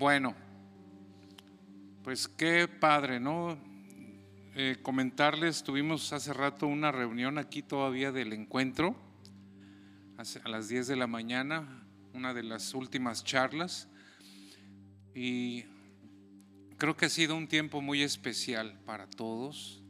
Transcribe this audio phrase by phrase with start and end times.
[0.00, 0.34] Bueno,
[2.02, 3.58] pues qué padre, ¿no?
[4.54, 8.96] Eh, comentarles, tuvimos hace rato una reunión aquí todavía del encuentro,
[10.16, 13.90] a las 10 de la mañana, una de las últimas charlas,
[15.14, 15.66] y
[16.78, 19.82] creo que ha sido un tiempo muy especial para todos,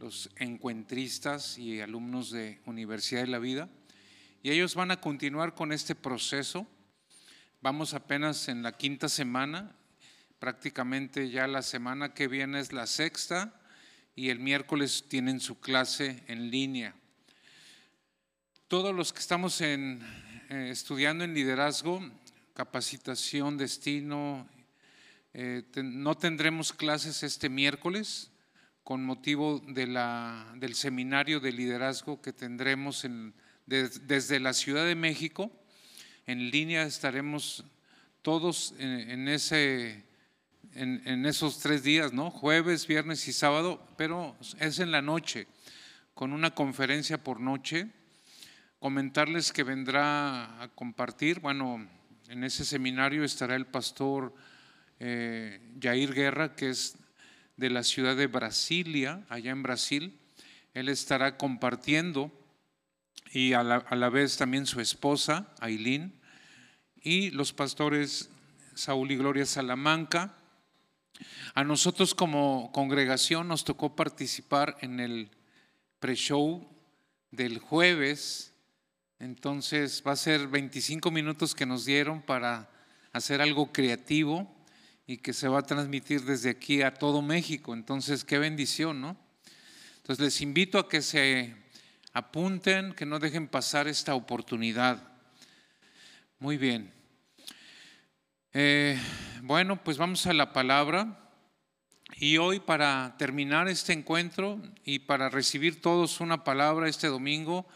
[0.00, 3.68] los encuentristas y alumnos de Universidad de la Vida,
[4.42, 6.66] y ellos van a continuar con este proceso.
[7.62, 9.76] Vamos apenas en la quinta semana,
[10.38, 13.52] prácticamente ya la semana que viene es la sexta
[14.16, 16.94] y el miércoles tienen su clase en línea.
[18.66, 20.00] Todos los que estamos en,
[20.48, 22.00] eh, estudiando en liderazgo,
[22.54, 24.48] capacitación, destino,
[25.34, 28.30] eh, no tendremos clases este miércoles
[28.84, 33.06] con motivo de la, del seminario de liderazgo que tendremos
[33.66, 35.59] desde la Ciudad de México.
[36.26, 37.64] En línea estaremos
[38.22, 40.04] todos en ese
[40.74, 42.30] en, esos tres días, ¿no?
[42.30, 45.46] Jueves, viernes y sábado, pero es en la noche,
[46.14, 47.88] con una conferencia por noche.
[48.78, 51.86] Comentarles que vendrá a compartir, bueno,
[52.28, 54.34] en ese seminario estará el pastor
[55.00, 56.96] eh, Jair Guerra, que es
[57.56, 60.18] de la ciudad de Brasilia, allá en Brasil.
[60.72, 62.32] Él estará compartiendo
[63.32, 66.20] y a la, a la vez también su esposa, Ailín,
[67.02, 68.30] y los pastores
[68.74, 70.36] Saúl y Gloria Salamanca,
[71.54, 75.30] a nosotros como congregación nos tocó participar en el
[75.98, 76.66] pre-show
[77.30, 78.52] del jueves,
[79.18, 82.70] entonces va a ser 25 minutos que nos dieron para
[83.12, 84.50] hacer algo creativo
[85.06, 87.74] y que se va a transmitir desde aquí a todo México.
[87.74, 89.16] Entonces, qué bendición, ¿no?
[89.98, 91.54] Entonces les invito a que se
[92.12, 95.02] apunten, que no dejen pasar esta oportunidad.
[96.38, 96.92] Muy bien.
[98.52, 98.98] Eh,
[99.42, 101.16] bueno, pues vamos a la palabra.
[102.16, 107.66] Y hoy para terminar este encuentro y para recibir todos una palabra este domingo,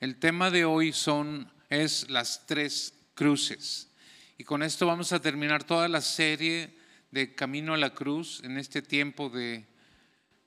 [0.00, 3.90] el tema de hoy son es las tres cruces.
[4.38, 6.76] Y con esto vamos a terminar toda la serie
[7.10, 9.66] de Camino a la Cruz en este tiempo de,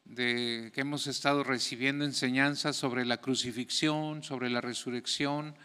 [0.10, 5.56] de que hemos estado recibiendo enseñanzas sobre la crucifixión, sobre la resurrección.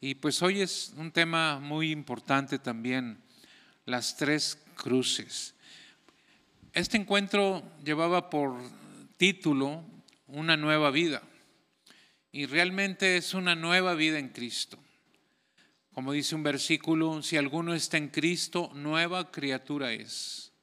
[0.00, 3.18] Y pues hoy es un tema muy importante también
[3.84, 5.54] las tres cruces.
[6.72, 8.56] Este encuentro llevaba por
[9.18, 9.84] título
[10.26, 11.22] Una nueva vida
[12.32, 14.78] y realmente es una nueva vida en Cristo.
[15.92, 20.53] Como dice un versículo, si alguno está en Cristo, nueva criatura es.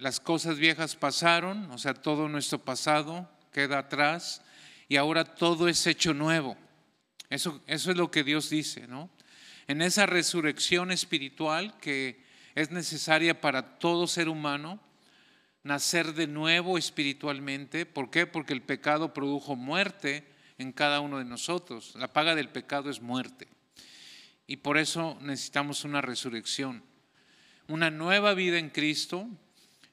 [0.00, 4.42] Las cosas viejas pasaron, o sea, todo nuestro pasado queda atrás
[4.88, 6.56] y ahora todo es hecho nuevo.
[7.28, 9.08] Eso, eso es lo que Dios dice, ¿no?
[9.70, 12.24] en esa resurrección espiritual que
[12.56, 14.80] es necesaria para todo ser humano,
[15.62, 17.86] nacer de nuevo espiritualmente.
[17.86, 18.26] ¿Por qué?
[18.26, 20.26] Porque el pecado produjo muerte
[20.58, 21.94] en cada uno de nosotros.
[21.94, 23.46] La paga del pecado es muerte.
[24.48, 26.82] Y por eso necesitamos una resurrección,
[27.68, 29.28] una nueva vida en Cristo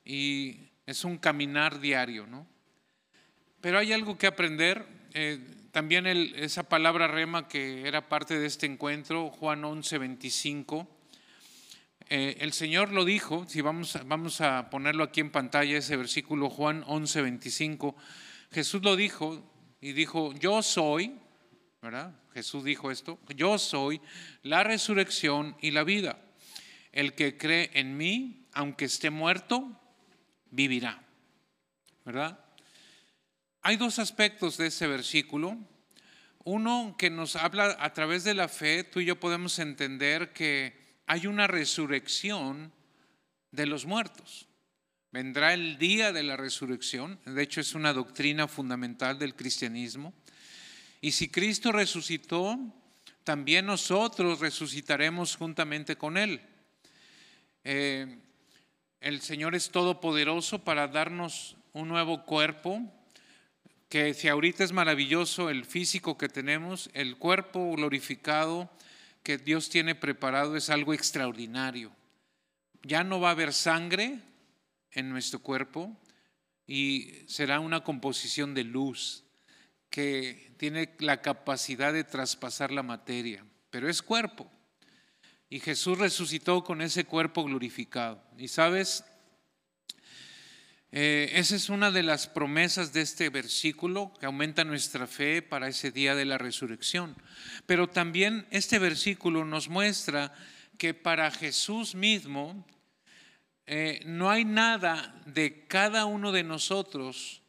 [0.07, 2.47] y es un caminar diario, ¿no?
[3.59, 4.87] Pero hay algo que aprender.
[5.13, 10.87] Eh, también esa palabra rema que era parte de este encuentro, Juan 11, 25,
[12.09, 16.49] eh, el Señor lo dijo, si vamos, vamos a ponerlo aquí en pantalla, ese versículo
[16.49, 17.95] Juan 11, 25,
[18.51, 19.43] Jesús lo dijo
[19.81, 21.19] y dijo, yo soy,
[21.81, 22.15] ¿verdad?
[22.33, 23.99] Jesús dijo esto, yo soy
[24.41, 26.17] la resurrección y la vida.
[26.93, 29.77] El que cree en mí, aunque esté muerto,
[30.51, 31.01] vivirá,
[32.05, 32.39] ¿verdad?
[33.61, 35.57] Hay dos aspectos de ese versículo.
[36.43, 41.01] Uno que nos habla a través de la fe, tú y yo podemos entender que
[41.05, 42.71] hay una resurrección
[43.51, 44.47] de los muertos.
[45.11, 50.13] Vendrá el día de la resurrección, de hecho es una doctrina fundamental del cristianismo.
[51.01, 52.57] Y si Cristo resucitó,
[53.23, 56.41] también nosotros resucitaremos juntamente con Él.
[57.63, 58.19] Eh,
[59.01, 62.81] el Señor es todopoderoso para darnos un nuevo cuerpo,
[63.89, 68.69] que si ahorita es maravilloso el físico que tenemos, el cuerpo glorificado
[69.23, 71.91] que Dios tiene preparado es algo extraordinario.
[72.83, 74.19] Ya no va a haber sangre
[74.91, 75.95] en nuestro cuerpo
[76.65, 79.23] y será una composición de luz
[79.89, 84.51] que tiene la capacidad de traspasar la materia, pero es cuerpo.
[85.49, 88.21] Y Jesús resucitó con ese cuerpo glorificado.
[88.37, 89.05] Y sabes,
[90.91, 95.67] eh, esa es una de las promesas de este versículo que aumenta nuestra fe para
[95.67, 97.15] ese día de la resurrección.
[97.65, 100.33] Pero también este versículo nos muestra
[100.77, 102.65] que para Jesús mismo
[103.65, 107.41] eh, no hay nada de cada uno de nosotros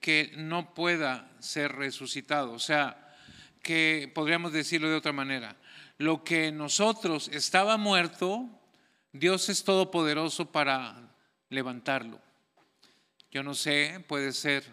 [0.00, 2.52] que no pueda ser resucitado.
[2.52, 3.16] O sea,
[3.62, 5.56] que podríamos decirlo de otra manera.
[5.98, 8.48] Lo que nosotros estaba muerto,
[9.12, 11.14] Dios es todopoderoso para
[11.48, 12.20] levantarlo.
[13.30, 14.64] Yo no sé, puede ser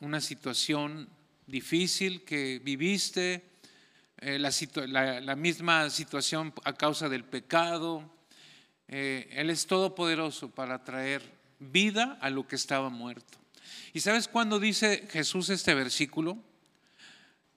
[0.00, 1.08] una situación
[1.46, 3.52] difícil que viviste,
[4.18, 8.08] eh, la, misma situación a causa del pecado.
[8.88, 11.22] Eh, él es todopoderoso para traer
[11.58, 13.38] vida a lo que estaba muerto.
[13.92, 16.38] ¿Y sabes cuándo dice Jesús este versículo?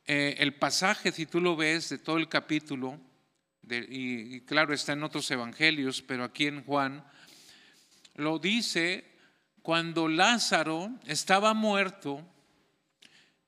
[0.08, 3.00] Eh, el pasaje, si tú lo ves de todo el capítulo,
[3.68, 7.04] y, claro está en otros evangelios, pero aquí en Juan,
[8.14, 9.04] lo dice
[9.64, 12.24] cuando Lázaro estaba muerto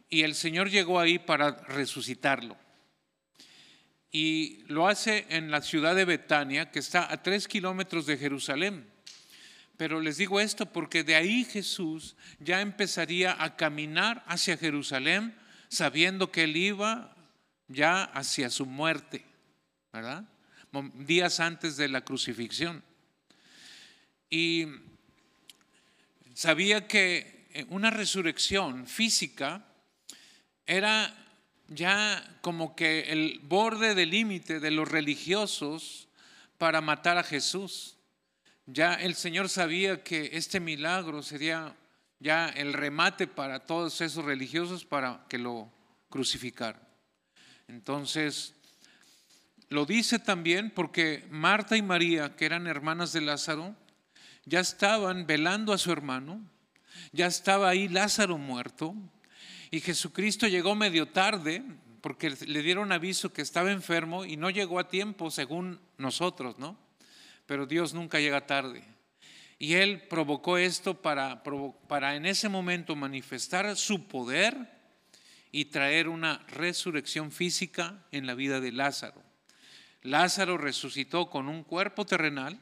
[0.10, 2.58] y el Señor llegó ahí para resucitarlo.
[4.10, 8.90] Y lo hace en la ciudad de Betania, que está a tres kilómetros de Jerusalén.
[9.76, 15.36] Pero les digo esto porque de ahí Jesús ya empezaría a caminar hacia Jerusalén
[15.70, 17.16] sabiendo que él iba
[17.68, 19.26] ya hacia su muerte,
[19.92, 20.24] ¿verdad?
[20.94, 22.84] Días antes de la crucifixión.
[24.30, 24.68] Y
[26.34, 29.66] sabía que eh, una resurrección física
[30.66, 31.16] era
[31.68, 36.08] ya como que el borde del límite de los religiosos
[36.58, 37.98] para matar a Jesús.
[38.66, 41.76] Ya el Señor sabía que este milagro sería
[42.20, 45.72] ya el remate para todos esos religiosos para que lo
[46.10, 46.82] crucificaran.
[47.68, 48.56] Entonces,
[49.70, 53.76] lo dice también porque Marta y María, que eran hermanas de Lázaro,
[54.46, 56.42] ya estaban velando a su hermano,
[57.12, 58.96] ya estaba ahí Lázaro muerto,
[59.70, 61.64] y Jesucristo llegó medio tarde
[62.02, 66.78] porque le dieron aviso que estaba enfermo y no llegó a tiempo según nosotros, ¿no?
[67.46, 68.84] Pero Dios nunca llega tarde.
[69.60, 71.44] Y Él provocó esto para,
[71.88, 74.56] para en ese momento manifestar su poder
[75.52, 79.24] y traer una resurrección física en la vida de Lázaro.
[80.04, 82.60] Lázaro resucitó con un cuerpo terrenal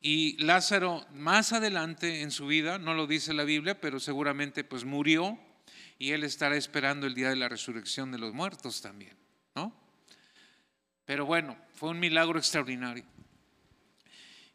[0.00, 4.84] y Lázaro más adelante en su vida, no lo dice la Biblia, pero seguramente pues
[4.84, 5.38] murió
[5.98, 9.16] y él estará esperando el día de la resurrección de los muertos también,
[9.54, 9.72] ¿no?
[11.04, 13.04] Pero bueno, fue un milagro extraordinario.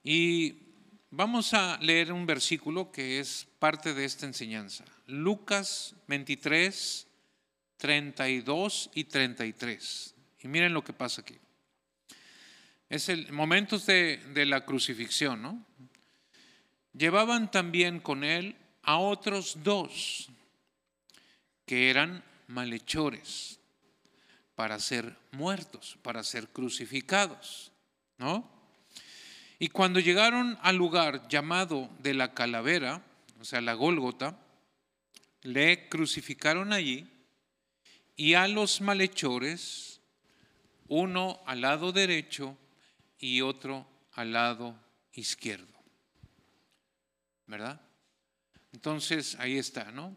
[0.03, 0.66] Y
[1.09, 4.83] Vamos a leer un versículo que es parte de esta enseñanza.
[5.05, 7.07] Lucas 23,
[7.77, 10.15] 32 y 33.
[10.39, 11.37] Y miren lo que pasa aquí.
[12.89, 15.65] Es el momentos de, de la crucifixión, ¿no?
[16.91, 20.27] Llevaban también con él a otros dos
[21.65, 23.61] que eran malhechores
[24.55, 27.71] para ser muertos, para ser crucificados,
[28.17, 28.56] ¿no?
[29.59, 33.03] Y cuando llegaron al lugar llamado de la calavera,
[33.39, 34.37] o sea, la Gólgota,
[35.41, 37.07] le crucificaron allí
[38.15, 40.01] y a los malhechores,
[40.87, 42.57] uno al lado derecho
[43.19, 44.75] y otro al lado
[45.13, 45.73] izquierdo.
[47.45, 47.81] ¿Verdad?
[48.73, 50.15] Entonces ahí está, ¿no?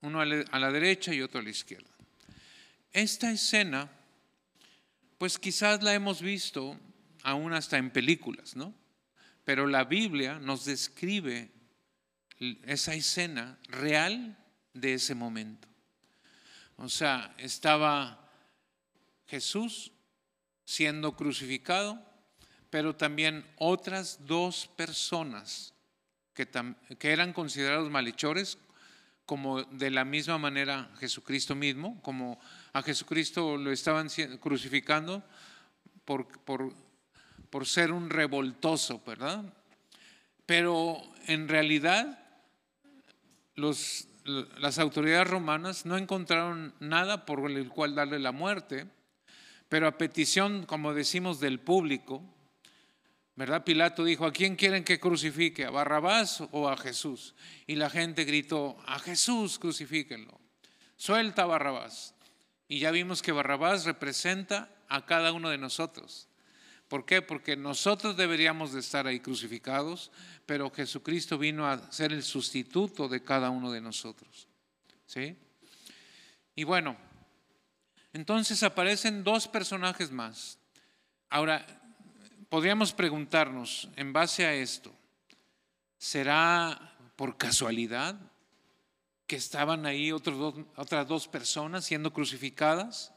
[0.00, 1.90] Uno a la derecha y otro a la izquierda.
[2.92, 3.90] Esta escena,
[5.18, 6.78] pues quizás la hemos visto
[7.22, 8.74] aún hasta en películas, ¿no?
[9.44, 11.50] Pero la Biblia nos describe
[12.64, 14.36] esa escena real
[14.74, 15.68] de ese momento.
[16.76, 18.28] O sea, estaba
[19.26, 19.92] Jesús
[20.64, 22.04] siendo crucificado,
[22.70, 25.74] pero también otras dos personas
[26.34, 26.48] que,
[27.00, 28.58] eran considerados malhechores,
[29.26, 32.40] como de la misma manera Jesucristo mismo, como
[32.72, 34.08] a Jesucristo lo estaban
[34.40, 35.22] crucificando
[36.04, 36.26] por
[37.52, 39.44] por ser un revoltoso, ¿verdad?
[40.46, 42.18] Pero en realidad
[43.54, 48.86] las autoridades romanas no encontraron nada por el cual darle la muerte,
[49.68, 52.22] pero a petición, como decimos, del público,
[53.36, 53.64] ¿verdad?
[53.64, 55.66] Pilato dijo, ¿a quién quieren que crucifique?
[55.66, 57.34] ¿A Barrabás o a Jesús?
[57.66, 60.40] Y la gente gritó, a Jesús crucifíquenlo,
[60.96, 62.14] suelta a Barrabás.
[62.66, 66.28] Y ya vimos que Barrabás representa a cada uno de nosotros.
[66.92, 67.22] ¿Por qué?
[67.22, 70.10] Porque nosotros deberíamos de estar ahí crucificados,
[70.44, 74.46] pero Jesucristo vino a ser el sustituto de cada uno de nosotros.
[75.06, 75.34] ¿Sí?
[76.54, 76.98] Y bueno,
[78.12, 80.58] entonces aparecen dos personajes más.
[81.30, 81.64] Ahora,
[82.50, 84.92] podríamos preguntarnos, en base a esto,
[85.96, 88.20] ¿será por casualidad
[89.26, 93.11] que estaban ahí otras dos personas siendo crucificadas?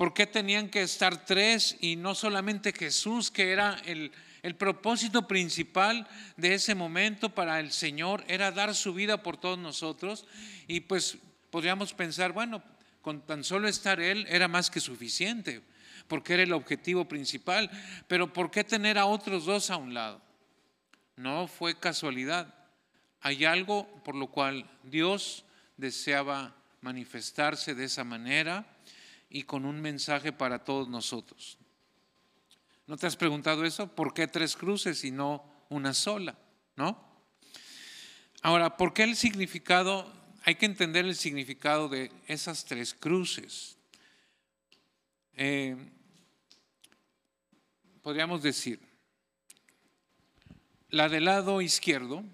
[0.00, 5.28] ¿Por qué tenían que estar tres y no solamente Jesús, que era el, el propósito
[5.28, 10.24] principal de ese momento para el Señor, era dar su vida por todos nosotros?
[10.66, 11.18] Y pues
[11.50, 12.62] podríamos pensar, bueno,
[13.02, 15.60] con tan solo estar Él era más que suficiente,
[16.08, 17.70] porque era el objetivo principal,
[18.08, 20.22] pero ¿por qué tener a otros dos a un lado?
[21.16, 22.54] No fue casualidad.
[23.20, 25.44] Hay algo por lo cual Dios
[25.76, 28.69] deseaba manifestarse de esa manera
[29.30, 31.56] y con un mensaje para todos nosotros.
[32.86, 33.86] ¿No te has preguntado eso?
[33.94, 36.36] ¿Por qué tres cruces y no una sola?
[36.74, 37.08] ¿No?
[38.42, 40.12] Ahora, ¿por qué el significado?
[40.42, 43.76] Hay que entender el significado de esas tres cruces.
[45.34, 45.76] Eh,
[48.02, 48.80] podríamos decir,
[50.88, 52.24] la del lado izquierdo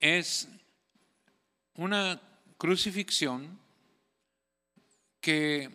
[0.00, 0.48] es
[1.74, 2.20] una
[2.56, 3.60] crucifixión
[5.20, 5.70] que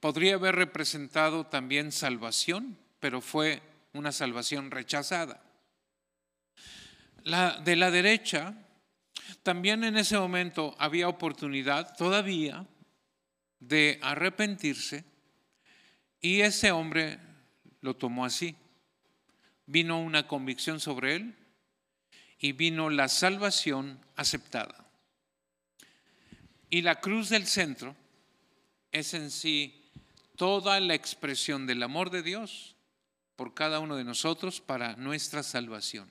[0.00, 5.42] podría haber representado también salvación, pero fue una salvación rechazada.
[7.22, 8.54] La de la derecha,
[9.42, 12.66] también en ese momento había oportunidad todavía
[13.58, 15.04] de arrepentirse
[16.20, 17.18] y ese hombre
[17.80, 18.54] lo tomó así.
[19.66, 21.34] Vino una convicción sobre él
[22.38, 24.86] y vino la salvación aceptada.
[26.70, 27.96] Y la cruz del centro
[28.92, 29.90] es en sí
[30.36, 32.76] toda la expresión del amor de Dios
[33.36, 36.10] por cada uno de nosotros para nuestra salvación.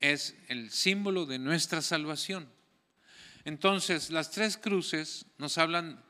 [0.00, 2.48] Es el símbolo de nuestra salvación.
[3.44, 6.04] Entonces, las tres cruces nos hablan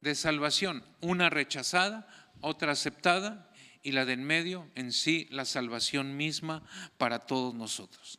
[0.00, 2.06] de salvación, una rechazada,
[2.40, 3.50] otra aceptada
[3.82, 6.62] y la de en medio en sí la salvación misma
[6.96, 8.18] para todos nosotros.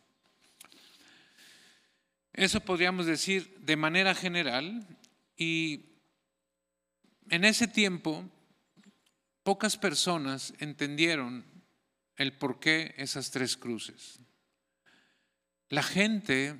[2.33, 4.87] Eso podríamos decir de manera general
[5.37, 5.88] y
[7.29, 8.25] en ese tiempo
[9.43, 11.45] pocas personas entendieron
[12.17, 14.19] el por qué esas tres cruces.
[15.69, 16.59] La gente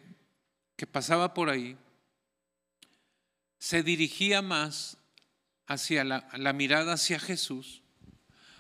[0.76, 1.78] que pasaba por ahí
[3.58, 4.98] se dirigía más
[5.68, 7.84] hacia la, la mirada hacia Jesús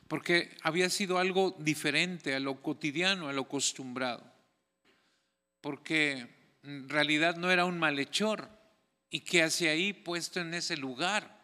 [0.09, 4.23] porque había sido algo diferente a lo cotidiano, a lo acostumbrado,
[5.61, 6.27] porque
[6.63, 8.49] en realidad no era un malhechor
[9.11, 11.38] y que hacia ahí puesto en ese lugar.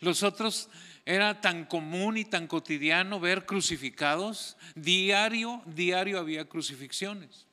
[0.00, 0.68] Los otros
[1.04, 7.46] era tan común y tan cotidiano ver crucificados, diario, diario había crucifixiones,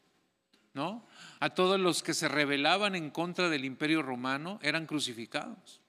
[0.73, 1.07] ¿no?
[1.39, 5.79] A todos los que se rebelaban en contra del imperio romano eran crucificados.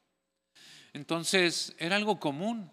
[0.93, 2.71] Entonces era algo común.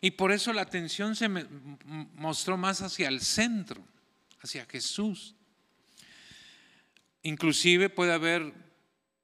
[0.00, 3.86] Y por eso la atención se mostró más hacia el centro,
[4.40, 5.34] hacia Jesús.
[7.22, 8.54] Inclusive puede haber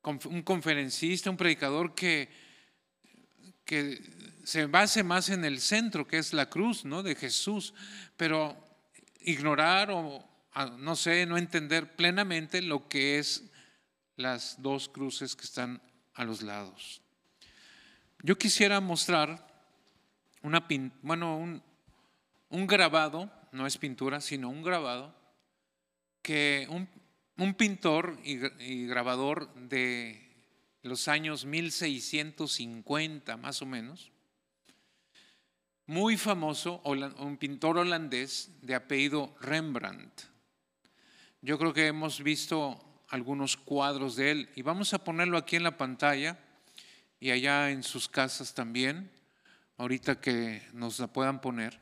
[0.03, 2.29] un conferencista, un predicador que,
[3.67, 4.01] que
[4.45, 7.03] se base más en el centro, que es la cruz ¿no?
[7.03, 7.75] de Jesús,
[8.17, 8.57] pero
[9.21, 10.25] ignorar o,
[10.79, 13.43] no sé, no entender plenamente lo que es
[14.15, 15.83] las dos cruces que están
[16.15, 17.03] a los lados.
[18.23, 19.47] Yo quisiera mostrar
[20.43, 20.67] una,
[21.03, 21.63] bueno, un,
[22.49, 25.15] un, grabado, no es pintura, sino un grabado,
[26.23, 26.89] que un,
[27.37, 30.26] un pintor y, y, grabador de
[30.87, 34.11] los años 1650 más o menos,
[35.87, 40.23] muy famoso, un pintor holandés de apellido Rembrandt.
[41.43, 45.63] Yo creo que hemos visto algunos cuadros de él y vamos a ponerlo aquí en
[45.63, 46.39] la pantalla
[47.21, 49.11] y allá en sus casas también
[49.79, 51.79] ahorita que nos la puedan poner,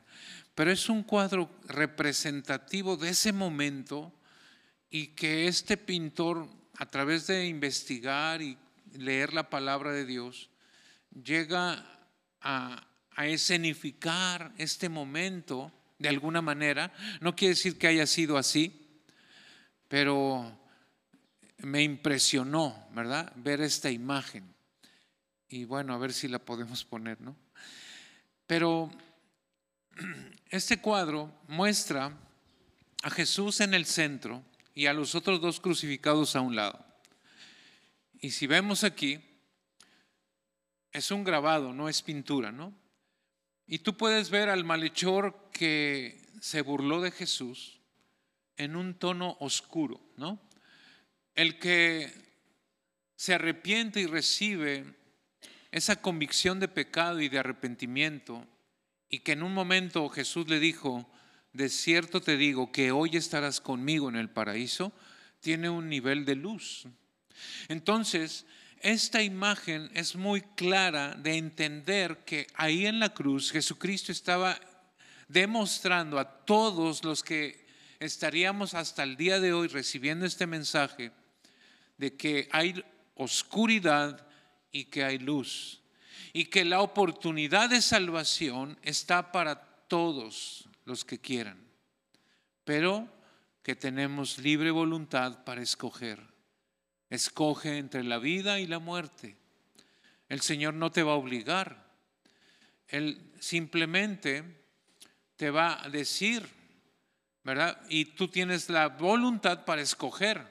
[0.53, 4.13] pero es un cuadro representativo de ese momento
[4.89, 6.47] y que este pintor,
[6.77, 8.57] a través de investigar y
[8.97, 10.49] leer la palabra de Dios,
[11.23, 11.85] llega
[12.41, 12.87] a,
[13.17, 16.91] escenificar este momento de alguna manera.
[17.21, 18.99] No quiere decir que haya sido así,
[19.87, 20.59] pero
[21.59, 23.31] me impresionó, ¿verdad?
[23.37, 24.53] Ver esta imagen.
[25.47, 27.37] Y bueno, a ver si la podemos poner, ¿no?
[28.47, 28.91] Pero
[30.49, 32.11] este cuadro muestra
[33.01, 36.85] a Jesús en el centro y a los otros dos crucificados a un lado.
[38.25, 39.19] Y si vemos aquí,
[40.91, 42.73] es un grabado, no es pintura, ¿no?
[43.67, 47.81] Y tú puedes ver al malhechor que se burló de Jesús
[48.57, 50.41] en un tono oscuro, ¿no?
[51.35, 52.11] El que
[53.15, 54.95] se arrepiente y recibe
[55.69, 58.47] esa convicción de pecado y de arrepentimiento,
[59.07, 61.07] y que en un momento Jesús le dijo,
[61.53, 64.93] de cierto te digo que hoy estarás conmigo en el paraíso,
[65.41, 66.87] tiene un nivel de luz.
[67.67, 68.45] Entonces,
[68.81, 74.59] esta imagen es muy clara de entender que ahí en la cruz Jesucristo estaba
[75.27, 77.65] demostrando a todos los que
[77.99, 81.11] estaríamos hasta el día de hoy recibiendo este mensaje
[81.97, 82.83] de que hay
[83.15, 84.27] oscuridad
[84.71, 85.81] y que hay luz
[86.33, 89.55] y que la oportunidad de salvación está para
[89.87, 91.57] todos los que quieran,
[92.63, 93.07] pero
[93.63, 96.34] que tenemos libre voluntad para escoger.
[97.09, 99.37] Escoge entre la vida y la muerte.
[100.29, 101.85] El Señor no te va a obligar.
[102.87, 104.43] Él simplemente
[105.35, 106.47] te va a decir,
[107.43, 107.81] ¿verdad?
[107.89, 110.47] Y tú tienes la voluntad para escoger.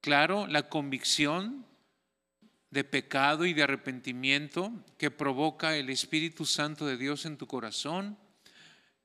[0.00, 1.66] Claro, la convicción
[2.70, 8.18] de pecado y de arrepentimiento que provoca el Espíritu Santo de Dios en tu corazón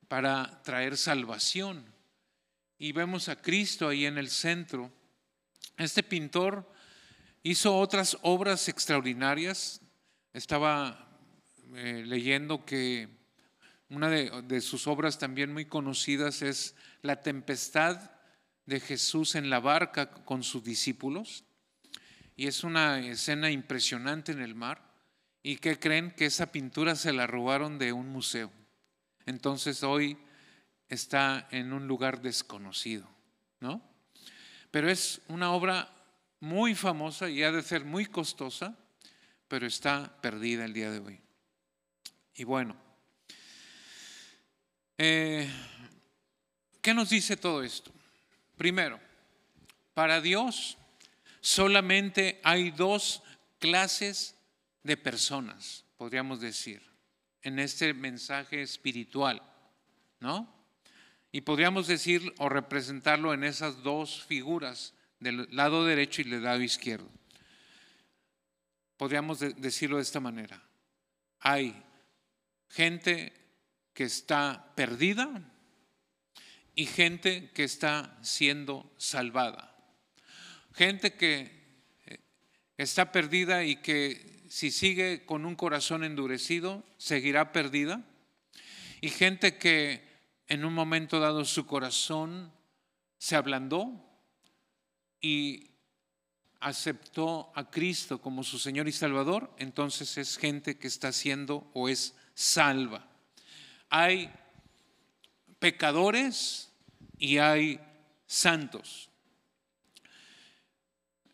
[0.07, 1.85] para traer salvación.
[2.79, 4.91] Y vemos a Cristo ahí en el centro.
[5.75, 6.71] Este pintor
[7.43, 9.81] hizo otras obras extraordinarias.
[10.33, 11.09] Estaba
[11.75, 13.09] eh, leyendo que
[13.89, 18.11] una de, sus obras también muy conocidas es La tempestad
[18.65, 21.45] de Jesús en la barca con sus discípulos.
[22.35, 24.93] Y es una escena impresionante en el mar.
[25.41, 26.11] ¿Y que creen?
[26.11, 28.51] Que esa pintura se la robaron de un museo.
[29.25, 30.17] Entonces hoy
[30.89, 33.09] está en un lugar desconocido,
[33.59, 33.81] ¿no?
[34.71, 35.89] Pero es una obra
[36.39, 38.77] muy famosa y ha de ser muy costosa,
[39.47, 41.19] pero está perdida el día de hoy.
[42.35, 42.75] Y bueno,
[44.97, 45.49] eh,
[46.87, 47.91] ¿Qué nos dice todo esto?
[48.55, 48.97] Primero,
[49.93, 50.77] para Dios
[51.41, 53.23] solamente hay dos
[53.59, 54.35] clases
[54.83, 56.81] de personas, podríamos decir,
[57.41, 59.41] en este mensaje espiritual,
[60.21, 60.49] ¿no?
[61.37, 66.63] Y podríamos decir o representarlo en esas dos figuras, del lado derecho y del lado
[66.63, 67.07] izquierdo.
[68.97, 70.59] Podríamos decirlo de esta manera.
[71.41, 71.79] Hay
[72.69, 73.33] gente
[73.93, 75.29] que está perdida
[76.73, 79.75] y gente que está siendo salvada.
[80.73, 81.51] Gente que
[82.07, 82.19] eh,
[82.77, 88.03] está perdida y que si sigue con un corazón endurecido, seguirá perdida.
[89.01, 90.06] Y gente que
[90.47, 92.51] en un momento dado su corazón
[93.17, 93.91] se ablandó
[95.21, 95.71] y
[96.59, 101.89] aceptó a Cristo como su Señor y Salvador, entonces es gente que está siendo o
[101.89, 103.07] es salva
[103.89, 104.31] hay
[105.59, 106.71] pecadores
[107.17, 107.79] y hay
[108.25, 109.09] santos.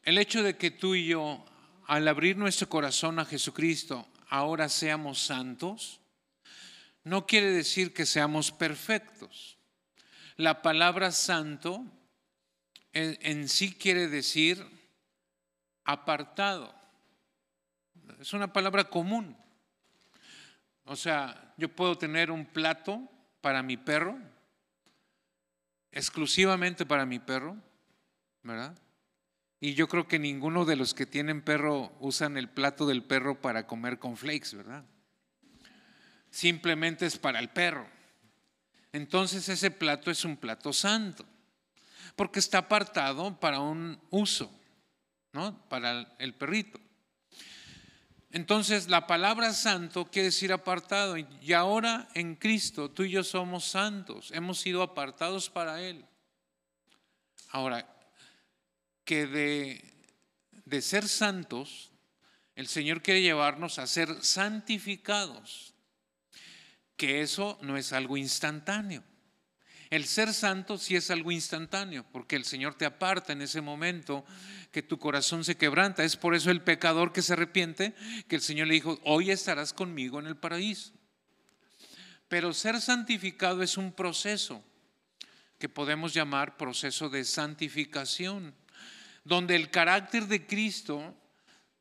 [0.03, 1.43] El hecho de que tú y yo,
[1.87, 5.99] al abrir nuestro corazón a Jesucristo, ahora seamos santos,
[7.03, 9.57] no quiere decir que seamos perfectos.
[10.35, 11.85] La palabra santo
[12.93, 14.63] en, sí quiere decir
[15.83, 16.73] apartado.
[18.19, 19.35] Es una palabra común.
[20.85, 23.01] O sea, yo puedo tener un plato
[23.41, 24.17] para mi perro,
[25.91, 27.57] exclusivamente para mi perro,
[28.43, 28.77] ¿verdad?
[29.59, 33.39] Y yo creo que ninguno de los que tienen perro usan el plato del perro
[33.39, 34.85] para comer con flakes, ¿verdad?
[36.33, 37.87] Simplemente es para el perro.
[38.91, 41.23] Entonces ese plato es un plato santo,
[42.15, 44.51] porque está apartado para un uso,
[45.31, 45.55] ¿no?
[45.69, 46.79] Para el perrito.
[48.31, 53.65] Entonces la palabra santo quiere decir apartado y ahora en Cristo tú y yo somos
[53.65, 56.03] santos, hemos sido apartados para Él.
[57.49, 57.87] Ahora,
[59.05, 59.93] que de,
[60.65, 61.91] de ser santos,
[62.55, 65.72] el Señor quiere llevarnos a ser santificados,
[67.03, 69.03] que eso no es algo instantáneo.
[69.89, 74.23] El ser santo sí es algo instantáneo, porque el Señor te aparta en ese momento
[74.71, 76.05] que tu corazón se quebranta.
[76.05, 77.93] Es por eso el pecador que se arrepiente,
[78.29, 80.93] que el Señor le dijo, hoy estarás conmigo en el paraíso.
[82.29, 84.63] Pero ser santificado es un proceso
[85.59, 88.55] que podemos llamar proceso de santificación,
[89.25, 91.17] donde el carácter de Cristo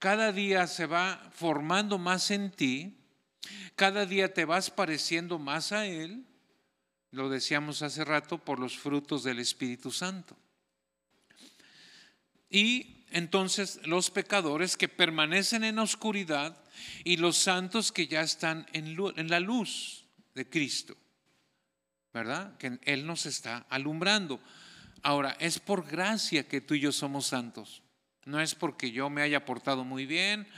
[0.01, 2.99] cada día se va formando más en ti,
[3.77, 6.25] cada día te vas pareciendo más a Él
[7.13, 10.37] lo decíamos hace rato, por los frutos del Espíritu Santo.
[12.51, 16.57] Y entonces los pecadores que permanecen en oscuridad
[17.05, 18.97] y los santos que ya están en,
[19.29, 20.97] la luz de Cristo,
[22.15, 22.57] ¿verdad?
[22.57, 24.41] Que Él nos está alumbrando.
[25.03, 27.83] Ahora, es por gracia que tú y yo somos santos.
[28.25, 30.49] No es porque yo me haya portado muy bien,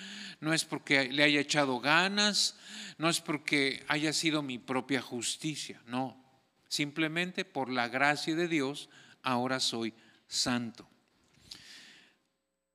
[0.45, 2.57] no es porque le haya echado ganas,
[2.99, 6.23] no es porque haya sido mi propia justicia, no.
[6.69, 8.91] Simplemente por la gracia de Dios,
[9.23, 9.95] ahora soy
[10.29, 10.89] santo.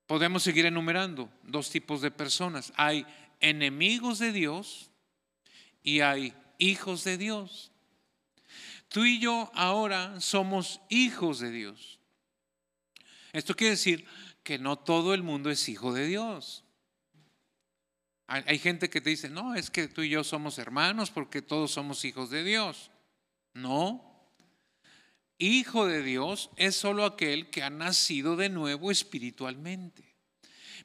[0.07, 2.73] podemos seguir enumerando dos tipos de personas.
[2.75, 3.05] Hay
[3.39, 4.89] enemigos de Dios
[5.83, 7.71] y hay hijos de Dios.
[8.87, 11.99] Tú y yo ahora somos hijos de Dios.
[13.33, 14.07] Esto quiere decir
[14.41, 16.63] que no todo el mundo es hijo de Dios.
[18.31, 21.71] Hay, gente que te dice, no, es que tú y yo somos hermanos porque todos
[21.71, 22.91] somos hijos de Dios.
[23.55, 24.05] No.
[25.39, 30.15] Hijo de Dios es solo aquel que ha nacido de nuevo espiritualmente.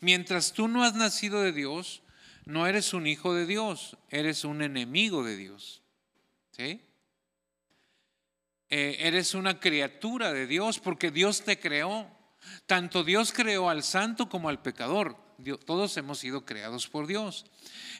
[0.01, 2.03] Mientras tú no has nacido de Dios,
[2.47, 5.83] no eres un hijo de Dios, eres un enemigo de Dios.
[6.51, 6.81] ¿Sí?
[8.71, 12.11] Eh, eres una criatura de Dios porque Dios te creó.
[12.65, 15.24] Tanto Dios creó al santo como al pecador
[15.65, 17.47] todos hemos sido creados por Dios.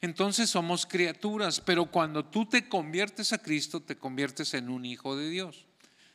[0.01, 5.17] Entonces somos criaturas, pero cuando tú te conviertes a Cristo, te conviertes en un hijo
[5.17, 5.67] de Dios.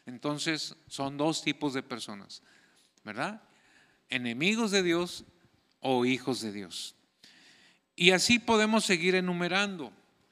[0.05, 2.41] Entonces son dos tipos de personas,
[3.03, 3.41] ¿verdad?
[4.09, 5.23] Enemigos de Dios
[5.81, 6.95] o hijos de Dios.
[7.95, 9.91] Y así podemos seguir enumerando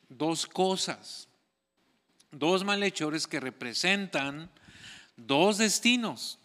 [0.10, 1.28] dos cosas,
[2.32, 4.50] dos malhechores que representan
[5.17, 6.37] dos destinos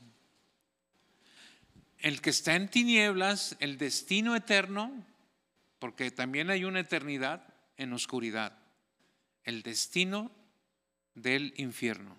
[2.03, 4.93] el que está en tinieblas, el destino eterno,
[5.79, 8.59] porque también hay una eternidad en oscuridad,
[9.45, 10.33] el destino
[11.15, 12.17] del infierno.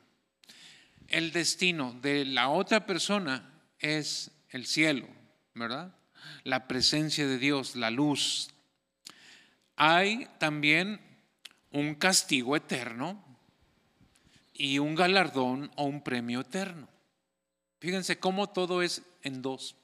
[1.10, 5.08] El destino de la otra persona es el cielo,
[5.54, 5.94] ¿verdad?
[6.46, 8.52] La presencia de Dios, la luz.
[9.76, 11.02] Hay también
[11.72, 13.22] un castigo eterno
[14.54, 16.88] y un galardón o un premio eterno.
[17.84, 19.76] Fíjense cómo todo es en dos,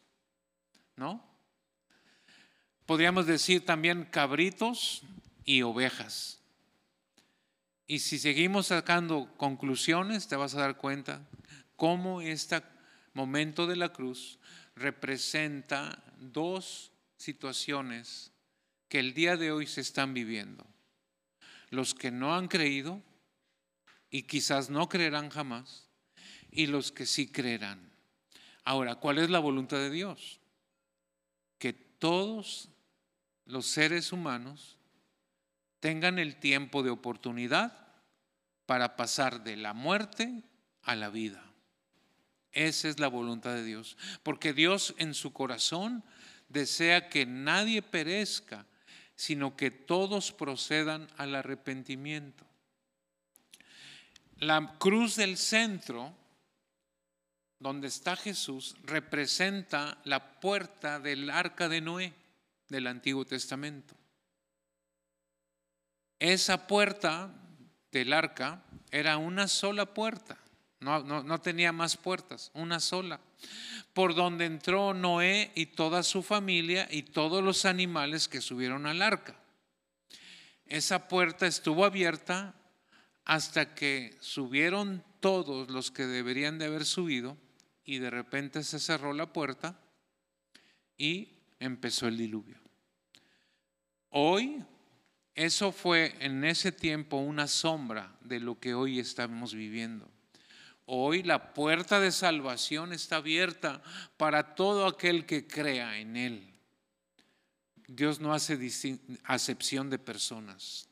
[0.95, 1.21] ¿no?
[2.85, 5.01] Podríamos decir también cabritos
[5.43, 6.39] y ovejas.
[7.87, 11.27] Y si seguimos sacando conclusiones, te vas a dar cuenta
[11.75, 12.63] cómo este
[13.13, 14.39] momento de la cruz
[14.77, 18.31] representa dos situaciones
[18.87, 20.65] que el día de hoy se están viviendo.
[21.69, 23.03] Los que no han creído
[24.09, 25.89] y quizás no creerán jamás,
[26.49, 27.88] y los que sí creerán.
[28.69, 30.39] Ahora, ¿cuál es la voluntad de Dios?
[31.57, 32.69] Que todos
[33.45, 34.77] los seres humanos
[35.79, 37.87] tengan el tiempo de oportunidad
[38.67, 40.43] para pasar de la muerte
[40.83, 41.43] a la vida.
[42.51, 43.97] Esa es la voluntad de Dios.
[44.21, 46.03] Porque Dios en su corazón
[46.47, 48.67] desea que nadie perezca,
[49.15, 52.45] sino que todos procedan al arrepentimiento.
[54.37, 56.18] La cruz del centro
[57.59, 62.13] donde está Jesús representa la puerta del arca de Noé
[62.69, 63.95] del Antiguo Testamento.
[66.19, 67.33] Esa puerta
[67.91, 70.37] del arca era una sola puerta,
[70.79, 73.19] no, no, tenía más puertas, una sola,
[73.93, 79.01] por donde entró Noé y toda su familia y todos los animales que subieron al
[79.01, 79.35] arca.
[80.65, 82.55] Esa puerta estuvo abierta
[83.25, 87.37] hasta que subieron todos los que deberían de haber subido
[87.89, 89.75] y de repente se cerró la puerta
[90.95, 92.59] y empezó el diluvio.
[94.09, 94.63] Hoy,
[95.33, 100.07] eso fue en ese tiempo una sombra de lo que hoy estamos viviendo.
[100.85, 103.81] Hoy la puerta de salvación está abierta
[104.17, 106.53] para todo aquel que crea en Él.
[107.87, 110.87] Dios no hace acepción de personas,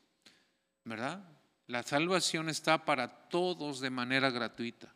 [0.82, 1.22] ¿verdad?
[1.68, 4.92] La salvación está para todos de manera gratuita.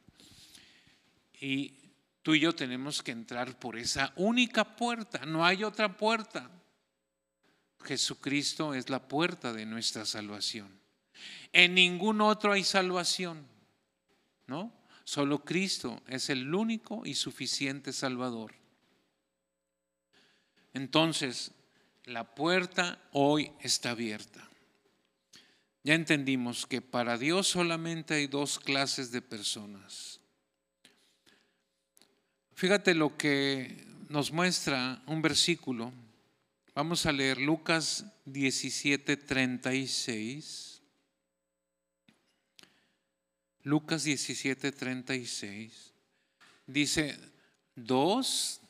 [1.41, 1.82] Y
[2.23, 6.49] Tú y yo tenemos que entrar por esa única puerta, no hay otra puerta.
[7.81, 10.81] Jesucristo es la puerta de nuestra salvación.
[11.53, 13.45] En ningún otro hay salvación,
[14.47, 14.73] ¿no?
[15.03, 18.55] Solo Cristo es el único y suficiente Salvador.
[20.75, 21.51] Entonces,
[22.05, 24.49] la puerta hoy está abierta.
[25.83, 30.22] Ya entendimos que para Dios solamente hay dos clases de personas
[32.63, 35.93] Fíjate lo que nos muestra un versículo.
[36.77, 40.81] Vamos a leer Lucas 17, 36.
[43.65, 45.93] Lucas 17, 36.
[46.65, 47.19] Dice,
[47.75, 48.61] dos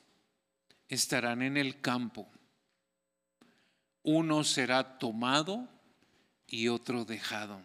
[0.88, 2.26] estarán en el campo.
[4.04, 5.68] Uno será tomado
[6.46, 7.60] y otro dejado.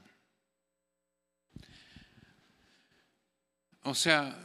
[3.84, 4.44] O sea,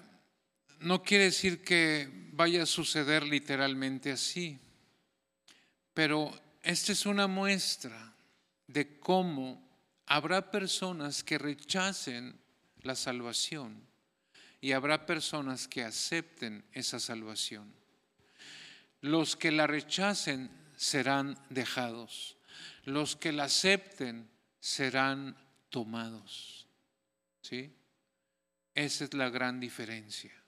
[0.82, 4.58] no quiere decir que vaya a suceder literalmente así,
[5.94, 8.14] pero esta es una muestra
[8.66, 9.62] de cómo
[10.06, 12.38] habrá personas que rechacen
[12.82, 13.86] la salvación
[14.60, 17.80] y habrá personas que acepten esa salvación.
[19.00, 22.36] los que la rechacen serán dejados,
[22.84, 25.36] los que la acepten serán
[25.70, 26.68] tomados.
[27.42, 27.74] ¿Sí?
[28.74, 30.41] Esa es la gran diferencia.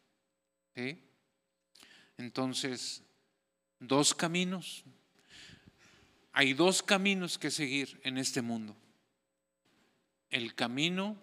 [2.16, 3.02] Entonces,
[3.80, 4.84] dos caminos.
[6.32, 8.76] Hay dos caminos que seguir en este mundo.
[10.30, 11.16] El camino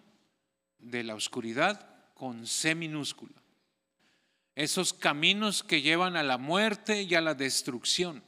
[0.78, 3.34] de la oscuridad con C minúscula.
[4.54, 8.22] Esos caminos que llevan a la muerte y a la destrucción.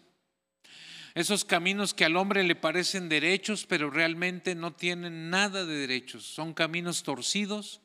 [1.15, 6.25] Esos caminos que al hombre le parecen derechos, pero realmente no tienen nada de derechos.
[6.25, 7.81] Son caminos torcidos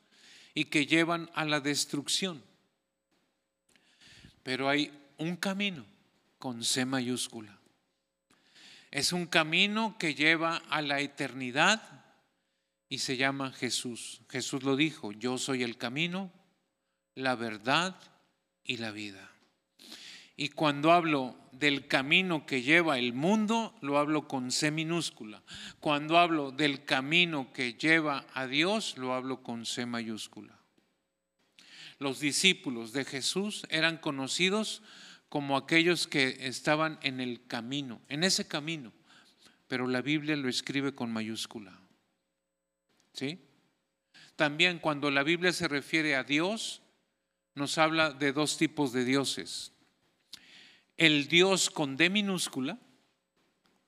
[0.52, 2.42] y que llevan a la destrucción.
[4.42, 5.84] Pero hay un camino
[6.38, 7.58] con C mayúscula.
[8.90, 11.82] Es un camino que lleva a la eternidad
[12.88, 14.20] y se llama Jesús.
[14.28, 16.32] Jesús lo dijo, yo soy el camino,
[17.14, 17.96] la verdad
[18.64, 19.30] y la vida.
[20.36, 25.42] Y cuando hablo del camino que lleva el mundo, lo hablo con C minúscula.
[25.80, 30.59] Cuando hablo del camino que lleva a Dios, lo hablo con C mayúscula.
[32.00, 34.82] Los discípulos de Jesús eran conocidos
[35.28, 38.92] como aquellos que estaban en el camino, en ese camino,
[39.68, 41.78] pero la Biblia lo escribe con mayúscula.
[43.12, 43.38] ¿Sí?
[44.34, 46.80] También cuando la Biblia se refiere a Dios,
[47.54, 49.72] nos habla de dos tipos de dioses.
[50.96, 52.78] El Dios con D minúscula,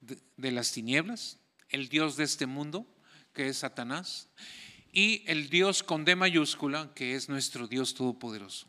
[0.00, 1.38] de, las tinieblas,
[1.70, 2.86] el Dios de este mundo,
[3.32, 4.28] que es Satanás,
[4.92, 8.66] y el Dios con D mayúscula, que es nuestro Dios todopoderoso.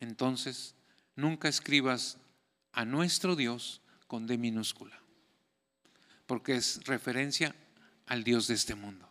[0.00, 0.74] Entonces,
[1.14, 2.18] nunca escribas
[2.72, 5.00] a nuestro Dios con D minúscula,
[6.26, 7.54] porque es referencia
[8.06, 9.08] al Dios de este mundo.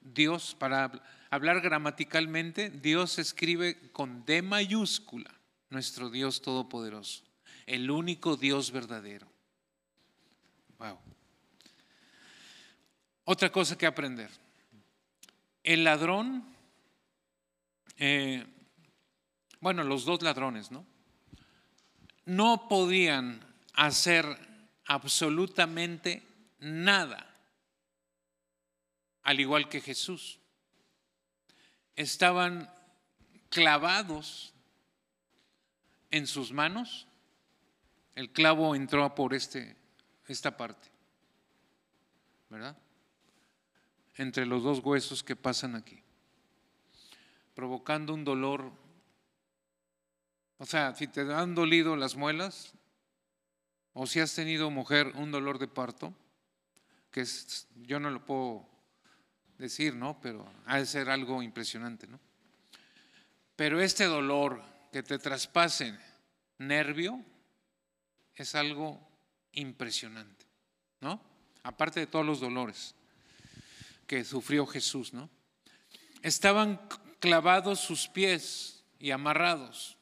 [0.00, 0.92] Dios, para
[1.30, 5.32] hablar gramaticalmente, Dios escribe con D mayúscula,
[5.70, 7.22] nuestro Dios todopoderoso,
[7.66, 9.26] el único Dios verdadero.
[10.78, 11.13] Wow.
[13.24, 14.30] Otra cosa que aprender.
[15.62, 16.44] El ladrón,
[17.96, 18.46] eh,
[19.60, 20.84] bueno, los dos ladrones, ¿no?
[22.26, 23.40] No podían
[23.74, 24.26] hacer
[24.86, 26.22] absolutamente
[26.58, 27.34] nada
[29.24, 30.38] al igual que Jesús.
[31.96, 32.70] Estaban
[33.48, 34.52] clavados
[36.10, 37.06] en sus manos.
[38.14, 39.76] El clavo entró por este,
[40.28, 40.88] esta parte,
[42.48, 42.76] ¿verdad?
[44.16, 46.00] Entre los dos huesos que pasan aquí,
[47.54, 48.70] provocando un dolor.
[50.58, 52.72] O sea, si te han dolido las muelas,
[53.92, 56.14] o si has tenido mujer un dolor de parto,
[57.10, 58.68] que es, yo no lo puedo
[59.58, 60.20] decir, ¿no?
[60.20, 62.18] Pero ha de ser algo impresionante, ¿no?
[63.56, 65.96] Pero este dolor que te traspase
[66.58, 67.20] nervio
[68.34, 69.00] es algo
[69.52, 70.44] impresionante,
[71.00, 71.20] ¿no?
[71.62, 72.94] Aparte de todos los dolores
[74.06, 75.30] que sufrió Jesús, ¿no?
[76.22, 76.80] Estaban
[77.20, 79.96] clavados sus pies y amarrados.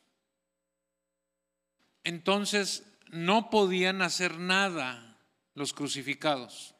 [2.04, 5.18] Entonces no podían hacer nada
[5.54, 6.74] los crucificados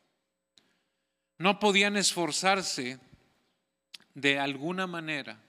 [1.42, 3.00] no podían esforzarse
[4.14, 5.42] de alguna manera